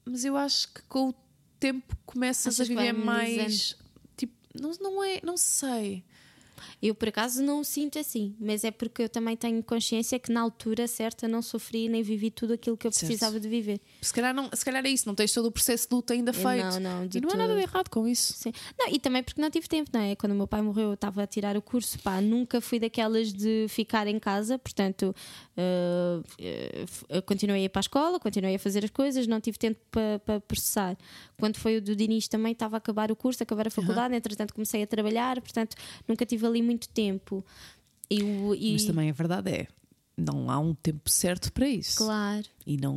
[0.05, 1.15] Mas eu acho que com o
[1.59, 3.75] tempo começas Achas a viver mais.
[4.59, 6.03] Não, não é, não sei.
[6.81, 10.31] Eu, por acaso, não o sinto assim, mas é porque eu também tenho consciência que
[10.31, 13.05] na altura certa não sofri nem vivi tudo aquilo que eu Certo.
[13.07, 13.79] precisava de viver.
[14.01, 16.33] Se calhar, não, se calhar é isso, não tens todo o processo de luta ainda
[16.33, 16.79] feito.
[16.79, 18.33] Não, não, de e não há nada de errado com isso.
[18.33, 18.51] Sim.
[18.79, 20.15] Não, e também porque não tive tempo, não é?
[20.15, 23.31] Quando o meu pai morreu, eu estava a tirar o curso, pá, nunca fui daquelas
[23.33, 25.13] de ficar em casa, portanto,
[27.09, 29.79] eu continuei a ir para a escola, continuei a fazer as coisas, não tive tempo
[29.91, 30.97] para para processar.
[31.37, 34.15] Quando foi o do Dinis também estava a acabar o curso, a acabar a faculdade,
[34.15, 35.75] entretanto comecei a trabalhar, portanto,
[36.07, 37.43] nunca tive ali muito tempo.
[38.09, 39.67] E, o- e- Mas também a verdade é,
[40.17, 41.97] não há um tempo certo para isso.
[41.97, 42.45] Claro.
[42.65, 42.95] E não,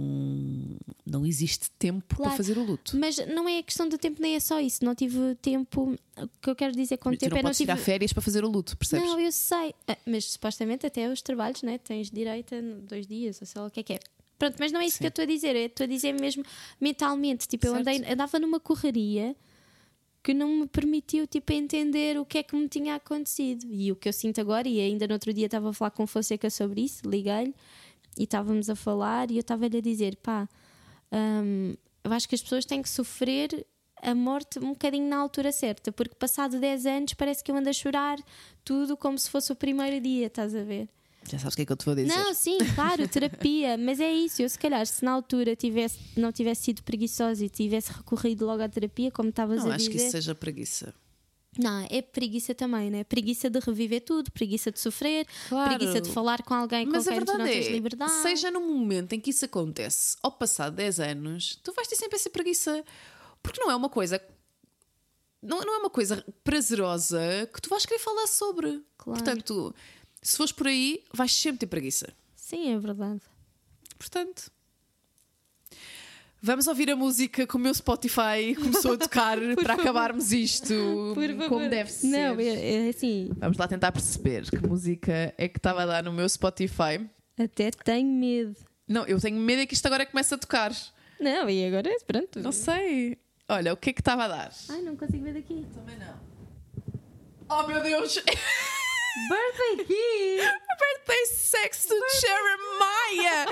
[1.05, 2.37] não existe tempo para Claro.
[2.37, 2.97] fazer o luto.
[2.97, 4.85] Mas não é questão de tempo, nem é só isso.
[4.85, 5.97] Não tive tempo.
[6.17, 7.73] O que eu quero dizer com tu tempo não é não podes tive.
[7.73, 9.07] tirar férias para fazer o luto, percebes?
[9.09, 9.75] Não, eu sei.
[9.87, 11.79] Ah, Mas supostamente até os trabalhos, né?
[11.79, 14.01] Tens direito a dois dias, ou sei lá o que é que é.
[14.39, 15.01] Pronto, mas não é isso Sim.
[15.01, 15.57] que eu estou a dizer.
[15.57, 16.45] Eu estou a dizer mesmo
[16.81, 17.49] mentalmente.
[17.49, 17.89] Tipo, eu Certo.
[17.89, 19.35] andei, andava numa correria
[20.29, 23.67] que não me permitiu tipo, entender o que é que me tinha acontecido.
[23.71, 26.03] E o que eu sinto agora, e ainda no outro dia estava a falar com
[26.03, 27.55] o Fonseca sobre isso, liguei-lhe
[28.15, 30.47] e estávamos a falar e eu estava-lhe a dizer: pá,
[31.11, 31.75] hum,
[32.05, 33.67] eu acho que as pessoas têm que sofrer
[34.03, 37.71] a morte um bocadinho na altura certa, porque passado 10 anos parece que eu ando
[37.71, 38.19] a chorar
[38.63, 40.91] tudo como se fosse o primeiro dia, estás a ver?
[41.25, 42.09] Já sabes o que é que eu te vou dizer.
[42.15, 44.41] Não, sim, claro, terapia, mas é isso.
[44.43, 48.63] Eu, se calhar, se na altura tivesse, não tivesse sido preguiçosa e tivesse recorrido logo
[48.63, 49.91] à terapia, como estavas não a acho dizer.
[49.91, 50.95] que isso seja preguiça.
[51.59, 53.03] Não, é preguiça também, né?
[53.05, 55.75] Preguiça de reviver tudo, preguiça de sofrer, Claro.
[55.77, 58.13] preguiça de falar com alguém com a quem tu não verdade tens é, liberdade.
[58.23, 62.17] seja no momento em que isso acontece, ao passar 10 anos, tu vais ter sempre
[62.17, 62.85] essa preguiça.
[63.43, 64.23] Porque não é uma coisa.
[65.43, 67.21] Não, não é uma coisa prazerosa
[67.53, 68.83] que tu vais querer falar sobre.
[68.97, 69.23] Claro.
[69.23, 69.75] Portanto,
[70.23, 72.09] se fores por aí, vais sempre ter preguiça.
[72.35, 73.21] Sim, é verdade.
[73.99, 74.51] Portanto.
[76.41, 80.73] Vamos ouvir a música que o meu Spotify começou a tocar para acabarmos isto
[81.49, 82.07] como deve ser.
[82.07, 86.05] Não, é, é assim, Vamos lá tentar perceber que música é que estava a dar
[86.05, 87.05] no meu Spotify.
[87.37, 88.57] até tenho medo.
[88.87, 90.73] Não, eu tenho medo é que isto agora comece a tocar.
[91.21, 92.41] Não, e agora, pronto.
[92.41, 93.19] Não sei.
[93.49, 94.53] Olha, o que é que estava a dar?
[94.69, 95.67] Ai, não consigo ver daqui.
[95.75, 96.21] Também não.
[97.51, 98.23] Oh meu Deus!
[99.27, 100.37] Birthday Key!
[100.79, 103.47] Birthday Sex do Jeremiah!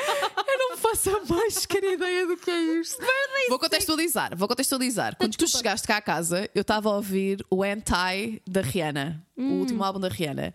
[0.47, 3.03] Eu não faço a mais querida ideia do que é isto.
[3.49, 5.17] Vou contextualizar, vou contextualizar.
[5.17, 9.43] Quando tu chegaste cá à casa, eu estava a ouvir o Anti da Rihanna, o
[9.43, 10.55] último álbum da Rihanna.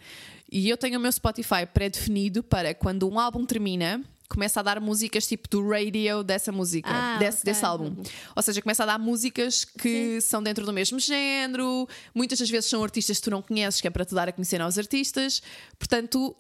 [0.50, 4.02] E eu tenho o meu Spotify pré-definido para quando um álbum termina.
[4.32, 7.52] Começa a dar músicas tipo do radio dessa música, Ah, desse, ok.
[7.52, 8.02] desse álbum.
[8.34, 12.70] Ou seja, começa a dar músicas que são dentro do mesmo género, muitas das vezes
[12.70, 15.42] são artistas que tu não conheces, que é para te dar a conhecer aos artistas.
[15.78, 16.34] Portanto,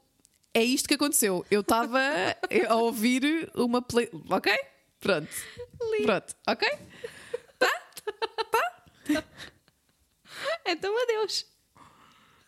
[0.53, 1.45] é isto que aconteceu.
[1.51, 1.99] Eu estava
[2.69, 4.09] a ouvir uma play.
[4.29, 4.53] Ok?
[5.01, 5.27] Pronto.
[6.03, 6.67] Pronto, ok?
[10.65, 11.45] Então, adeus.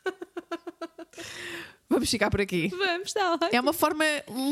[1.90, 2.70] Vamos ficar por aqui.
[2.70, 3.50] Vamos, está ótimo.
[3.52, 4.04] É uma forma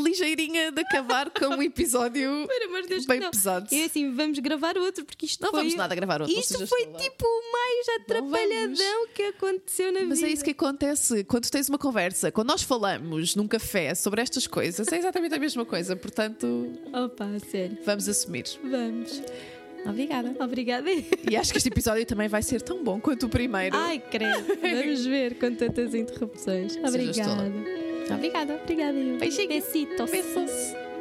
[0.04, 2.46] ligeirinha de acabar com um episódio
[2.88, 3.30] Deus, bem não.
[3.32, 3.66] pesado.
[3.72, 5.60] E assim, vamos gravar outro, porque isto Não foi...
[5.60, 6.38] vamos nada gravar outro.
[6.38, 10.30] Isto foi tipo o mais atrapalhadão que aconteceu na Mas vida.
[10.30, 12.30] é isso que acontece quando tens uma conversa.
[12.30, 15.96] Quando nós falamos num café sobre estas coisas, é exatamente a mesma coisa.
[15.96, 17.76] Portanto, Opa, sério.
[17.84, 18.44] vamos assumir.
[18.62, 19.20] Vamos.
[19.84, 20.34] Obrigada.
[20.40, 20.90] Obrigada.
[21.30, 23.76] E acho que este episódio também vai ser tão bom quanto o primeiro.
[23.76, 24.44] Ai, credo.
[24.60, 26.76] Vamos ver com tantas interrupções.
[26.76, 27.52] Obrigada.
[28.10, 28.60] Obrigada.
[28.62, 28.98] Obrigada.
[29.18, 29.48] Beijinhos.
[29.48, 30.10] Besitos.
[30.10, 30.91] Beijos.